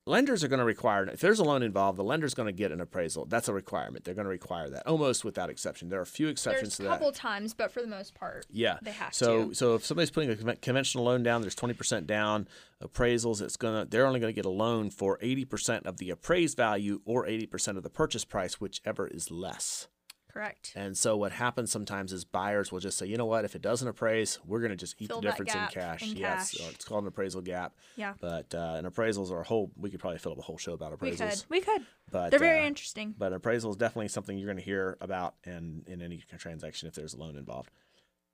lenders 0.08 0.42
are 0.42 0.48
going 0.48 0.58
to 0.58 0.64
require 0.64 1.04
if 1.08 1.20
there's 1.20 1.38
a 1.38 1.44
loan 1.44 1.62
involved, 1.62 1.98
the 1.98 2.04
lender's 2.04 2.34
going 2.34 2.46
to 2.46 2.52
get 2.52 2.72
an 2.72 2.80
appraisal. 2.80 3.26
That's 3.26 3.48
a 3.48 3.52
requirement. 3.52 4.04
They're 4.04 4.14
going 4.14 4.24
to 4.24 4.30
require 4.30 4.68
that 4.70 4.86
almost 4.86 5.24
without 5.24 5.50
exception. 5.50 5.88
There 5.88 5.98
are 5.98 6.02
a 6.02 6.06
few 6.06 6.28
exceptions 6.28 6.76
There's 6.76 6.76
to 6.78 6.82
a 6.82 6.86
that. 6.86 6.92
couple 6.98 7.12
times, 7.12 7.54
but 7.54 7.70
for 7.70 7.80
the 7.82 7.86
most 7.88 8.14
part, 8.14 8.46
Yeah. 8.50 8.78
They 8.82 8.90
have 8.92 9.14
so 9.14 9.48
to. 9.50 9.54
so 9.54 9.68
so 9.68 9.74
if 9.74 9.84
somebody's 9.86 10.10
putting 10.10 10.30
a 10.30 10.56
conventional 10.56 11.04
loan 11.04 11.22
down, 11.22 11.42
there's 11.42 11.54
20% 11.54 12.06
down 12.06 12.48
appraisals. 12.82 13.42
It's 13.42 13.56
gonna 13.56 13.84
they're 13.84 14.06
only 14.06 14.20
going 14.20 14.32
to 14.32 14.36
get 14.36 14.46
a 14.46 14.50
loan 14.50 14.90
for 14.90 15.18
80% 15.18 15.84
of 15.86 15.98
the 15.98 16.10
appraised 16.10 16.56
value 16.56 17.00
or 17.04 17.26
80% 17.26 17.76
of 17.76 17.82
the 17.82 17.90
purchase 17.90 18.24
price, 18.24 18.60
whichever 18.60 19.06
is 19.06 19.30
less. 19.30 19.88
Correct. 20.32 20.72
And 20.76 20.96
so 20.96 21.16
what 21.16 21.32
happens 21.32 21.72
sometimes 21.72 22.12
is 22.12 22.24
buyers 22.24 22.70
will 22.70 22.80
just 22.80 22.98
say, 22.98 23.06
you 23.06 23.16
know 23.16 23.24
what, 23.26 23.44
if 23.44 23.56
it 23.56 23.62
doesn't 23.62 23.88
appraise, 23.88 24.38
we're 24.46 24.60
going 24.60 24.70
to 24.70 24.76
just 24.76 25.00
eat 25.00 25.08
Fill 25.08 25.20
the 25.20 25.28
difference 25.28 25.54
in 25.54 25.66
cash. 25.68 26.02
in 26.02 26.16
yeah, 26.16 26.40
It's, 26.40 26.56
cash. 26.56 26.70
it's 26.74 26.84
called 26.84 27.02
an 27.04 27.08
appraisal 27.08 27.40
gap. 27.40 27.74
Yeah. 27.96 28.14
But 28.20 28.54
uh, 28.54 28.74
and 28.76 28.86
appraisals 28.86 29.30
are 29.30 29.40
a 29.40 29.44
whole. 29.44 29.70
We 29.76 29.90
could 29.90 30.00
probably 30.00 30.18
fill 30.18 30.32
up 30.32 30.38
a 30.38 30.42
whole 30.42 30.58
show 30.58 30.74
about 30.74 30.92
appraisals. 30.98 31.46
We 31.48 31.60
could. 31.60 31.68
We 31.68 31.78
could. 31.78 31.86
But 32.10 32.30
They're 32.30 32.38
very 32.38 32.62
uh, 32.64 32.66
interesting. 32.68 33.14
But 33.16 33.32
appraisal 33.32 33.70
is 33.70 33.76
definitely 33.76 34.08
something 34.08 34.36
you're 34.38 34.46
going 34.46 34.58
to 34.58 34.62
hear 34.62 34.96
about 35.00 35.34
in 35.44 35.82
in 35.86 36.02
any 36.02 36.22
transaction 36.38 36.88
if 36.88 36.94
there's 36.94 37.14
a 37.14 37.18
loan 37.18 37.36
involved. 37.36 37.70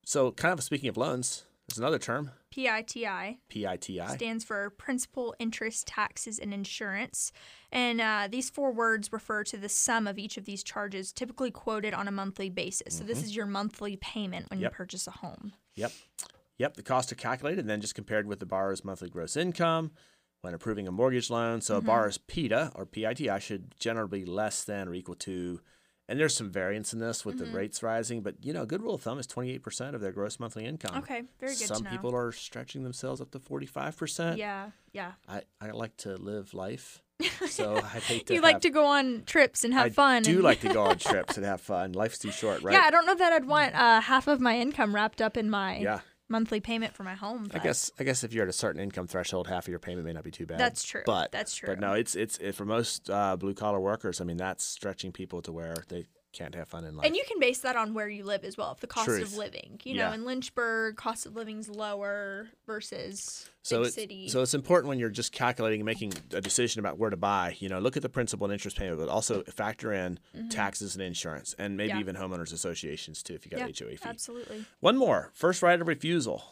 So, 0.05 0.33
kind 0.33 0.53
of 0.53 0.63
speaking 0.63 0.89
of 0.89 0.97
loans, 0.97 1.45
there's 1.69 1.79
another 1.79 1.99
term, 1.99 2.31
PITI 2.51 3.39
PITI. 3.49 4.07
stands 4.09 4.45
for 4.45 4.71
Principal, 4.71 5.35
Interest, 5.39 5.87
Taxes, 5.87 6.39
and 6.39 6.53
Insurance. 6.55 7.33
And 7.73 8.01
uh, 8.01 8.29
these 8.31 8.51
four 8.51 8.73
words 8.73 9.13
refer 9.13 9.45
to 9.45 9.57
the 9.57 9.69
sum 9.69 10.07
of 10.07 10.19
each 10.19 10.37
of 10.37 10.45
these 10.45 10.63
charges, 10.63 11.13
typically 11.13 11.51
quoted 11.51 11.95
on 11.95 12.07
a 12.07 12.13
monthly 12.13 12.51
basis. 12.51 12.99
So 12.99 13.05
this 13.05 13.23
is 13.23 13.35
your 13.35 13.47
monthly 13.47 13.97
payment 13.97 14.51
when 14.51 14.59
Mm-hmm. 14.59 14.63
Yep. 14.65 14.73
you 14.73 14.77
purchase 14.77 15.07
a 15.07 15.11
home. 15.13 15.53
Yep. 15.77 15.93
Yep. 16.59 16.75
The 16.77 16.83
costs 16.83 17.11
are 17.11 17.17
calculated 17.17 17.61
and 17.61 17.69
then 17.71 17.81
just 17.81 17.95
compared 17.95 18.27
with 18.27 18.39
the 18.41 18.47
borrower's 18.47 18.85
monthly 18.85 19.09
gross 19.09 19.37
income 19.37 19.91
when 20.43 20.55
approving 20.55 20.87
a 20.87 20.93
mortgage 20.93 21.31
loan. 21.31 21.61
So 21.63 21.75
Mm-hmm. 21.79 21.87
a 21.87 21.87
borrower's 21.87 22.19
PITA 22.19 22.73
or 22.77 22.87
PITI 22.87 23.41
should 23.41 23.75
generally 23.81 24.21
be 24.21 24.27
less 24.31 24.63
than 24.65 24.87
or 24.87 24.95
equal 24.95 25.17
to, 25.17 25.61
and 26.09 26.19
there's 26.21 26.37
some 26.37 26.51
variance 26.51 26.93
in 26.93 26.99
this 26.99 27.25
with 27.25 27.37
Mm-hmm. 27.37 27.53
the 27.53 27.57
rates 27.59 27.83
rising, 27.83 28.21
but 28.23 28.35
you 28.43 28.53
know, 28.53 28.63
a 28.63 28.67
good 28.67 28.83
rule 28.83 28.95
of 28.95 29.03
thumb 29.03 29.19
is 29.19 29.27
28% 29.27 29.95
of 29.95 30.01
their 30.01 30.13
gross 30.13 30.39
monthly 30.39 30.65
income. 30.67 30.99
Okay, 30.99 31.23
very 31.41 31.53
good 31.55 31.67
Some 31.69 31.85
people 31.85 32.15
are 32.15 32.31
stretching 32.33 32.83
themselves 32.85 33.21
up 33.21 33.31
to 33.33 33.39
45%. 33.39 34.37
Yeah, 34.37 34.71
yeah. 34.93 35.13
I, 35.29 35.43
I 35.61 35.71
like 35.71 35.97
to 35.99 36.17
live 36.17 36.55
life. 36.55 37.01
So 37.49 37.77
I 37.77 37.99
hate 38.01 38.27
to 38.27 38.35
You 38.35 38.41
like 38.41 38.55
have- 38.57 38.63
to 38.63 38.71
go 38.71 38.87
on 38.87 39.23
trips 39.27 39.63
and 39.65 39.73
have 39.73 39.87
I 39.87 39.91
fun. 39.91 40.17
I 40.17 40.21
do 40.21 40.35
and- 40.37 40.43
like 40.43 40.61
to 40.61 40.69
go 40.69 40.83
on 40.83 40.99
trips 41.11 41.37
and 41.37 41.47
have 41.47 41.61
fun. 41.61 41.93
Life's 41.93 42.19
too 42.19 42.33
short, 42.33 42.63
right? 42.63 42.73
Yeah, 42.73 42.83
I 42.83 42.91
don't 42.91 43.07
know 43.07 43.15
that 43.15 43.33
I'd 43.33 43.45
want 43.47 43.75
uh, 43.75 44.01
half 44.01 44.27
of 44.27 44.41
my 44.41 44.59
income 44.59 44.95
wrapped 44.95 45.23
up 45.23 45.37
in 45.37 45.49
my 45.49 45.79
Yeah. 45.79 46.01
Monthly 46.29 46.61
payment 46.61 46.95
for 46.95 47.03
my 47.03 47.15
home. 47.15 47.49
I 47.53 47.59
guess 47.59 47.91
I 47.99 48.05
guess 48.05 48.25
if 48.25 48.33
you're 48.33 48.45
at 48.45 48.49
a 48.49 48.53
certain 48.53 48.81
income 48.81 49.07
threshold, 49.07 49.47
half 49.47 49.65
of 49.65 49.69
your 49.69 49.79
payment 49.79 50.07
may 50.07 50.13
not 50.13 50.25
be 50.25 50.31
too 50.31 50.47
bad. 50.47 50.59
That's 50.59 50.85
true. 50.85 51.03
But 51.05 51.33
That's 51.33 51.55
true. 51.55 51.69
But 51.69 51.81
no, 51.81 51.95
it's 51.95 52.15
it's 52.15 52.39
it, 52.39 52.55
for 52.55 52.65
most 52.65 53.11
uh, 53.11 53.37
blue 53.37 53.55
collar 53.55 53.81
workers. 53.81 54.21
I 54.21 54.25
mean, 54.25 54.37
that's 54.37 54.65
stretching 54.65 55.13
people 55.13 55.43
to 55.43 55.53
where 55.53 55.77
they 55.89 56.07
can't 56.35 56.55
have 56.55 56.69
fun 56.69 56.85
in 56.85 56.97
life. 56.97 57.07
And 57.07 57.15
you 57.17 57.23
can 57.27 57.39
base 57.41 57.61
that 57.61 57.77
on 57.77 57.95
where 57.95 58.09
you 58.09 58.25
live 58.25 58.45
as 58.45 58.57
well, 58.59 58.73
if 58.73 58.81
the 58.81 58.87
cost 58.87 59.07
Truth. 59.07 59.23
of 59.23 59.35
living. 59.37 59.81
You 59.85 59.95
Yeah. 59.95 60.09
know, 60.09 60.13
in 60.15 60.25
Lynchburg, 60.25 60.97
cost 60.97 61.25
of 61.27 61.37
living's 61.37 61.69
lower 61.69 62.49
versus 62.67 63.49
so 63.63 63.79
big 63.79 63.87
it's, 63.87 63.95
city. 63.95 64.29
so 64.29 64.43
it's 64.43 64.53
important 64.55 64.89
when 64.89 64.99
you're 64.99 65.09
just 65.11 65.33
calculating 65.33 65.81
and 65.81 65.87
making 65.87 66.13
a 66.33 66.41
decision 66.41 66.81
about 66.81 66.99
where 66.99 67.11
to 67.11 67.17
buy. 67.17 67.57
You 67.61 67.69
know, 67.69 67.79
look 67.79 67.97
at 67.97 68.03
the 68.03 68.09
principal 68.09 68.45
and 68.47 68.53
interest 68.53 68.77
payment, 68.77 68.99
but 68.99 69.09
also 69.09 69.43
factor 69.45 69.93
in 69.93 70.19
taxes 70.51 70.95
and 70.97 71.03
insurance, 71.03 71.55
and 71.59 71.77
maybe 71.77 71.91
Mm-hmm. 71.91 71.97
Yeah. 71.99 72.01
even 72.01 72.17
homeowners 72.17 72.53
associations 72.53 73.23
too 73.23 73.35
if 73.35 73.45
you 73.47 73.51
got 73.51 73.61
yeah, 73.61 73.67
HOA 73.87 73.97
fee. 73.97 73.99
absolutely. 74.05 74.65
One 74.81 74.97
more, 74.97 75.31
first 75.35 75.63
right 75.63 75.81
of 75.81 75.87
refusal. 75.87 76.43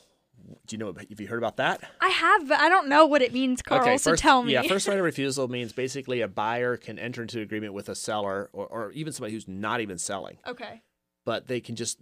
Do 0.67 0.75
you 0.75 0.79
know? 0.79 0.93
Have 0.93 1.21
you 1.21 1.27
heard 1.27 1.39
about 1.39 1.57
that? 1.57 1.83
I 2.01 2.09
have, 2.09 2.49
but 2.49 2.61
I 2.61 2.69
don't 2.69 2.89
know 2.89 3.07
what 3.07 3.23
it 3.23 3.33
means, 3.33 3.63
Karl. 3.63 3.99
so 3.99 4.11
first, 4.11 4.23
tell 4.23 4.43
me. 4.43 4.53
Yeah, 4.53 4.63
first 4.63 4.89
right 4.89 4.99
of 4.99 5.05
refusal 5.05 5.49
means 5.49 5.73
basically 5.73 6.21
a 6.21 6.29
buyer 6.29 6.77
can 6.77 6.99
enter 6.99 7.23
into 7.23 7.41
agreement 7.41 7.75
with 7.75 7.89
a 7.89 7.95
seller 7.95 8.51
or, 8.53 8.67
or 8.67 8.93
even 8.93 9.13
somebody 9.13 9.35
who's 9.35 9.49
not 9.49 9.81
even 9.81 9.99
selling, 9.99 10.39
okay. 10.47 10.83
but 11.25 11.47
they 11.49 11.61
can 11.61 11.77
just 11.77 11.99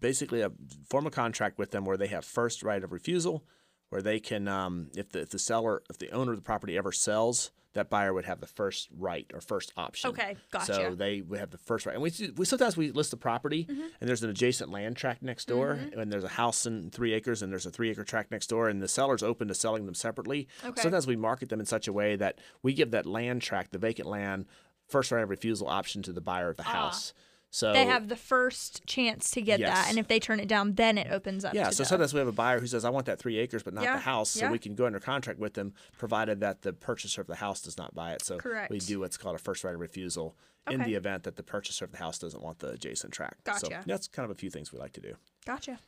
basically 0.00 0.42
uh, 0.42 0.50
form 0.88 1.06
a 1.06 1.10
contract 1.10 1.58
with 1.58 1.70
them 1.70 1.84
where 1.84 1.96
they 1.96 2.06
have 2.06 2.24
first 2.24 2.62
right 2.62 2.82
of 2.82 2.92
refusal, 2.92 3.44
where 3.90 4.02
they 4.02 4.20
can, 4.20 4.48
um, 4.48 4.90
if 4.96 5.10
the 5.10 5.20
if 5.20 5.30
the 5.30 5.38
seller, 5.38 5.82
if 5.90 5.98
the 5.98 6.10
owner 6.10 6.32
of 6.32 6.38
the 6.38 6.42
property 6.42 6.76
ever 6.76 6.92
sells, 6.92 7.50
that 7.74 7.90
buyer 7.90 8.12
would 8.14 8.24
have 8.24 8.40
the 8.40 8.46
first 8.46 8.88
right 8.96 9.30
or 9.34 9.40
first 9.40 9.72
option. 9.76 10.10
Okay, 10.10 10.36
gotcha. 10.50 10.74
So 10.74 10.94
they 10.94 11.20
would 11.20 11.38
have 11.38 11.50
the 11.50 11.58
first 11.58 11.86
right, 11.86 11.94
and 11.94 12.02
we, 12.02 12.10
we 12.36 12.44
sometimes 12.44 12.76
we 12.76 12.90
list 12.90 13.10
the 13.10 13.16
property, 13.16 13.64
Mm-hmm. 13.68 13.80
and 14.00 14.08
there's 14.08 14.22
an 14.22 14.30
adjacent 14.30 14.70
land 14.70 14.96
tract 14.96 15.22
next 15.22 15.46
door, 15.46 15.78
and 15.96 16.10
there's 16.12 16.24
a 16.24 16.28
house 16.28 16.64
in 16.66 16.90
three 16.90 17.12
acres, 17.12 17.42
and 17.42 17.52
there's 17.52 17.66
a 17.66 17.70
three 17.70 17.90
acre 17.90 18.04
tract 18.04 18.30
next 18.30 18.46
door, 18.48 18.68
and 18.68 18.82
the 18.82 18.88
seller's 18.88 19.22
open 19.22 19.48
to 19.48 19.54
selling 19.54 19.84
them 19.86 19.94
separately. 19.94 20.48
Okay. 20.64 20.80
Sometimes 20.80 21.06
we 21.06 21.16
market 21.16 21.48
them 21.50 21.60
in 21.60 21.66
such 21.66 21.86
a 21.88 21.92
way 21.92 22.16
that 22.16 22.38
we 22.62 22.72
give 22.72 22.90
that 22.92 23.06
land 23.06 23.42
tract, 23.42 23.72
the 23.72 23.78
vacant 23.78 24.08
land, 24.08 24.46
first 24.88 25.12
right 25.12 25.22
of 25.22 25.28
refusal 25.28 25.68
option 25.68 26.02
to 26.02 26.12
the 26.12 26.20
buyer 26.22 26.48
of 26.48 26.56
the 26.56 26.62
house. 26.62 27.12
So. 27.50 27.72
They 27.72 27.86
have 27.86 28.08
the 28.08 28.16
first 28.16 28.84
chance 28.86 29.30
to 29.30 29.40
get 29.40 29.58
Yes. 29.58 29.74
that, 29.74 29.88
and 29.88 29.98
if 29.98 30.06
they 30.06 30.20
turn 30.20 30.38
it 30.38 30.48
down, 30.48 30.74
then 30.74 30.98
it 30.98 31.10
opens 31.10 31.44
up. 31.46 31.54
yeah, 31.54 31.68
to 31.68 31.72
so 31.74 31.82
the- 31.82 31.88
sometimes 31.88 32.12
we 32.12 32.18
have 32.18 32.28
a 32.28 32.32
buyer 32.32 32.60
who 32.60 32.66
says, 32.66 32.84
"I 32.84 32.90
want 32.90 33.06
that 33.06 33.18
three 33.18 33.38
acres, 33.38 33.62
but 33.62 33.72
not 33.72 33.84
Yeah, 33.84 33.94
the 33.94 34.02
house." 34.02 34.30
So 34.30 34.40
yeah. 34.46 34.50
we 34.50 34.58
can 34.58 34.74
go 34.74 34.84
under 34.84 35.00
contract 35.00 35.38
with 35.40 35.54
them, 35.54 35.72
provided 35.96 36.40
that 36.40 36.60
the 36.62 36.74
purchaser 36.74 37.22
of 37.22 37.26
the 37.26 37.36
house 37.36 37.62
does 37.62 37.78
not 37.78 37.94
buy 37.94 38.12
it. 38.12 38.22
So 38.22 38.38
we 38.68 38.78
do 38.80 39.00
what's 39.00 39.16
called 39.16 39.34
a 39.34 39.38
first 39.38 39.64
right 39.64 39.74
of 39.74 39.80
refusal 39.80 40.36
in 40.70 40.82
the 40.82 40.94
event 40.94 41.22
that 41.22 41.36
the 41.36 41.42
purchaser 41.42 41.86
of 41.86 41.92
the 41.92 41.96
house 41.98 42.18
doesn't 42.18 42.42
want 42.42 42.58
the 42.58 42.68
adjacent 42.68 43.14
tract. 43.14 43.46
So 43.58 43.68
Gotcha. 43.68 43.82
that's 43.86 44.06
kind 44.08 44.24
of 44.24 44.30
a 44.30 44.34
few 44.38 44.50
things 44.50 44.70
we 44.70 44.78
like 44.78 44.92
to 44.92 45.00
do. 45.00 45.16
Gotcha. 45.46 45.78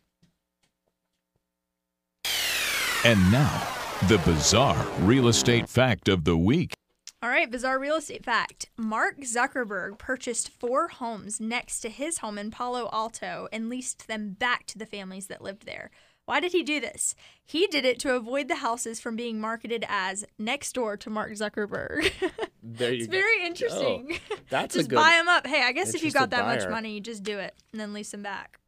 And 3.04 3.30
now, 3.30 3.66
the 4.08 4.18
bizarre 4.24 4.86
real 5.00 5.28
estate 5.28 5.68
fact 5.68 6.08
of 6.08 6.24
the 6.24 6.36
week. 6.36 6.72
All 7.22 7.28
right, 7.28 7.50
bizarre 7.50 7.78
real 7.78 7.96
estate 7.96 8.24
fact. 8.24 8.70
Mark 8.78 9.20
Zuckerberg 9.20 9.98
purchased 9.98 10.48
four 10.48 10.88
homes 10.88 11.38
next 11.38 11.80
to 11.80 11.90
his 11.90 12.18
home 12.18 12.38
in 12.38 12.50
Palo 12.50 12.88
Alto 12.94 13.46
and 13.52 13.68
leased 13.68 14.08
them 14.08 14.30
back 14.38 14.64
to 14.66 14.78
the 14.78 14.86
families 14.86 15.26
that 15.26 15.42
lived 15.42 15.66
there. 15.66 15.90
Why 16.24 16.40
did 16.40 16.52
he 16.52 16.62
do 16.62 16.80
this? 16.80 17.14
He 17.44 17.66
did 17.66 17.84
it 17.84 17.98
to 18.00 18.14
avoid 18.14 18.48
the 18.48 18.56
houses 18.56 19.00
from 19.00 19.16
being 19.16 19.38
marketed 19.38 19.84
as 19.86 20.24
next 20.38 20.72
door 20.72 20.96
to 20.96 21.10
Mark 21.10 21.32
Zuckerberg. 21.32 22.10
There 22.62 22.92
you 22.92 22.98
it's 22.98 23.06
go. 23.06 23.12
very 23.12 23.46
interesting. 23.46 24.18
That's 24.50 24.74
just 24.74 24.86
a 24.86 24.90
good. 24.90 24.96
buy 24.96 25.12
them 25.12 25.28
up. 25.28 25.46
Hey, 25.46 25.62
I 25.62 25.72
guess 25.72 25.94
if 25.94 26.04
you 26.04 26.12
got 26.12 26.28
that 26.30 26.44
much 26.44 26.68
money, 26.68 26.92
you 26.92 27.00
just 27.00 27.22
do 27.22 27.38
it 27.38 27.54
and 27.72 27.80
then 27.80 27.94
lease 27.94 28.10
them 28.10 28.22
back. 28.22 28.60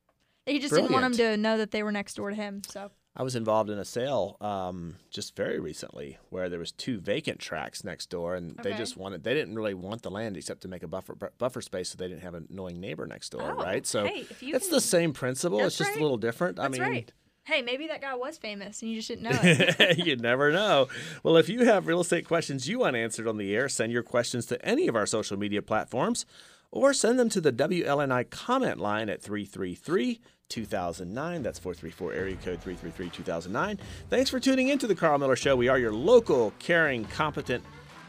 He 0.47 0.59
just 0.59 0.75
didn't 0.75 0.91
want 0.91 1.03
them 1.03 1.12
to 1.19 1.37
know 1.37 1.59
that 1.59 1.73
they 1.73 1.83
were 1.83 1.93
next 1.93 2.15
door 2.15 2.31
to 2.31 2.35
him. 2.35 2.62
So 2.69 2.91
I 3.14 3.22
was 3.22 3.37
involved 3.37 3.68
in 3.68 3.79
a 3.79 3.85
sale 3.85 4.38
um, 4.40 4.96
just 5.11 5.37
very 5.37 5.61
recently 5.61 6.16
where 6.31 6.48
there 6.48 6.59
was 6.59 6.72
two 6.72 6.98
vacant 6.98 7.38
tracks 7.40 7.85
next 7.85 8.09
door, 8.09 8.35
and 8.35 8.57
they 8.62 8.72
just 8.72 8.96
wanted. 8.96 9.22
They 9.22 9.35
didn't 9.35 9.55
really 9.55 9.75
want 9.75 10.01
the 10.03 10.11
land 10.11 10.37
except 10.37 10.62
to 10.62 10.68
make 10.68 10.83
a 10.83 10.88
buffer 10.88 11.14
buffer 11.37 11.61
space, 11.61 11.90
so 11.90 11.96
they 11.98 12.09
didn't 12.09 12.22
have 12.22 12.35
an 12.35 12.46
annoying 12.51 12.81
neighbor 12.81 13.07
next 13.07 13.29
door, 13.31 13.55
Oh, 13.59 13.62
right? 13.62 13.87
So 13.87 14.07
hey, 14.07 14.25
it's 14.40 14.66
can- 14.66 14.75
the 14.75 14.81
same 14.81 15.12
principle. 15.12 15.59
That's 15.59 15.68
It's 15.75 15.79
just 15.79 15.90
right. 15.90 15.98
a 15.98 16.03
little 16.03 16.16
different. 16.16 16.59
I 16.59 16.68
mean, 16.68 16.81
right. 16.81 17.12
Hey, 17.44 17.61
maybe 17.61 17.88
that 17.88 18.01
guy 18.01 18.14
was 18.14 18.38
famous 18.38 18.83
and 18.83 18.90
you 18.92 18.98
just 18.98 19.09
didn't 19.09 19.25
know 19.25 19.31
it. 19.42 19.98
you 20.07 20.14
never 20.16 20.53
know. 20.53 20.87
Well, 21.25 21.37
if 21.37 21.48
you 21.48 21.64
have 21.64 21.88
real 21.88 22.01
estate 22.01 22.25
questions 22.25 22.68
you 22.68 22.79
want 22.79 22.94
answered 22.94 23.27
on 23.27 23.37
the 23.37 23.53
air, 23.55 23.68
send 23.68 23.92
your 23.92 24.05
questions 24.05 24.46
to 24.46 24.64
any 24.64 24.87
of 24.87 24.94
our 24.94 25.07
social 25.07 25.37
media 25.37 25.61
platforms 25.61 26.25
or 26.70 26.94
send 26.94 27.18
them 27.18 27.29
to 27.31 27.40
the 27.40 27.53
WLNI 27.53 28.31
comment 28.31 28.79
line 28.79 29.09
at 29.09 29.20
333 29.20 30.20
2009. 30.53 31.43
That's 31.43 31.59
434 31.59 32.12
area 32.12 32.37
code 32.37 32.61
333 32.61 33.09
2009. 33.11 33.79
Thanks 34.11 34.31
for 34.31 34.38
tuning 34.38 34.69
in 34.69 34.79
to 34.79 34.87
the 34.87 34.95
Karl 34.95 35.19
Miller 35.19 35.37
Show. 35.37 35.57
We 35.57 35.69
are 35.69 35.79
your 35.79 35.93
local, 35.93 36.53
caring, 36.59 37.05
competent, 37.07 37.65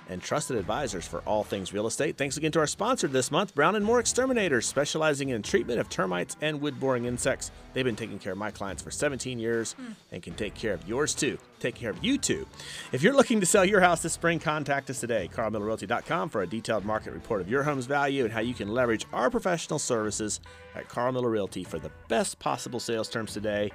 and 0.10 0.22
trusted 0.22 0.58
advisors 0.58 1.08
for 1.08 1.20
all 1.22 1.44
things 1.44 1.74
real 1.74 1.88
estate. 1.88 2.18
Thanks 2.18 2.38
again 2.38 2.52
to 2.54 2.60
our 2.60 2.68
sponsor 2.68 3.08
this 3.08 3.32
month, 3.32 3.56
Brown 3.56 3.76
and 3.76 3.86
Moore 3.86 4.00
Exterminators, 4.00 4.68
specializing 4.68 5.30
in 5.30 5.42
treatment 5.42 5.80
of 5.80 5.90
termites 5.90 6.36
and 6.42 6.60
wood 6.62 6.80
boring 6.80 7.06
insects. 7.06 7.52
They've 7.74 7.86
been 7.86 7.96
taking 7.96 8.20
care 8.20 8.34
of 8.34 8.38
my 8.38 8.52
clients 8.52 8.82
for 8.82 8.92
17 8.92 9.40
years 9.40 9.74
hmm. 9.74 9.94
and 10.12 10.22
can 10.22 10.34
take 10.36 10.54
care 10.54 10.74
of 10.74 10.88
yours 10.88 11.14
too. 11.14 11.38
Take 11.60 11.76
care 11.76 11.92
of 11.92 12.04
you 12.04 12.18
too. 12.18 12.46
If 12.92 13.02
you're 13.02 13.16
looking 13.16 13.40
to 13.40 13.46
sell 13.46 13.64
your 13.64 13.80
house 13.80 14.02
this 14.02 14.14
spring, 14.14 14.40
contact 14.40 14.90
us 14.90 15.00
today, 15.00 15.30
carlmillerrealty.com 15.34 16.30
for 16.30 16.42
a 16.42 16.48
detailed 16.48 16.86
market 16.86 17.14
report 17.14 17.42
of 17.42 17.50
your 17.50 17.64
home's 17.64 17.86
value 17.86 18.26
and 18.26 18.34
how 18.34 18.42
you 18.42 18.54
can 18.54 18.68
leverage 18.68 19.06
our 19.14 19.30
professional 19.30 19.80
services 19.80 20.40
at 20.76 20.90
Karl 20.90 21.12
Miller 21.14 21.30
Realty 21.30 21.64
for 21.64 21.80
the 21.80 21.92
best 22.10 22.40
possible 22.40 22.80
sales 22.80 23.10
terms 23.10 23.34
today. 23.34 23.72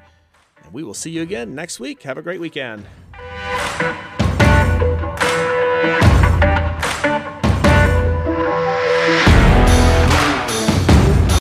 And 0.62 0.72
we 0.72 0.82
will 0.82 0.94
see 0.94 1.10
you 1.10 1.22
again 1.22 1.54
next 1.54 1.80
week. 1.80 2.02
Have 2.02 2.18
a 2.18 2.22
great 2.22 2.40
weekend. 2.40 2.86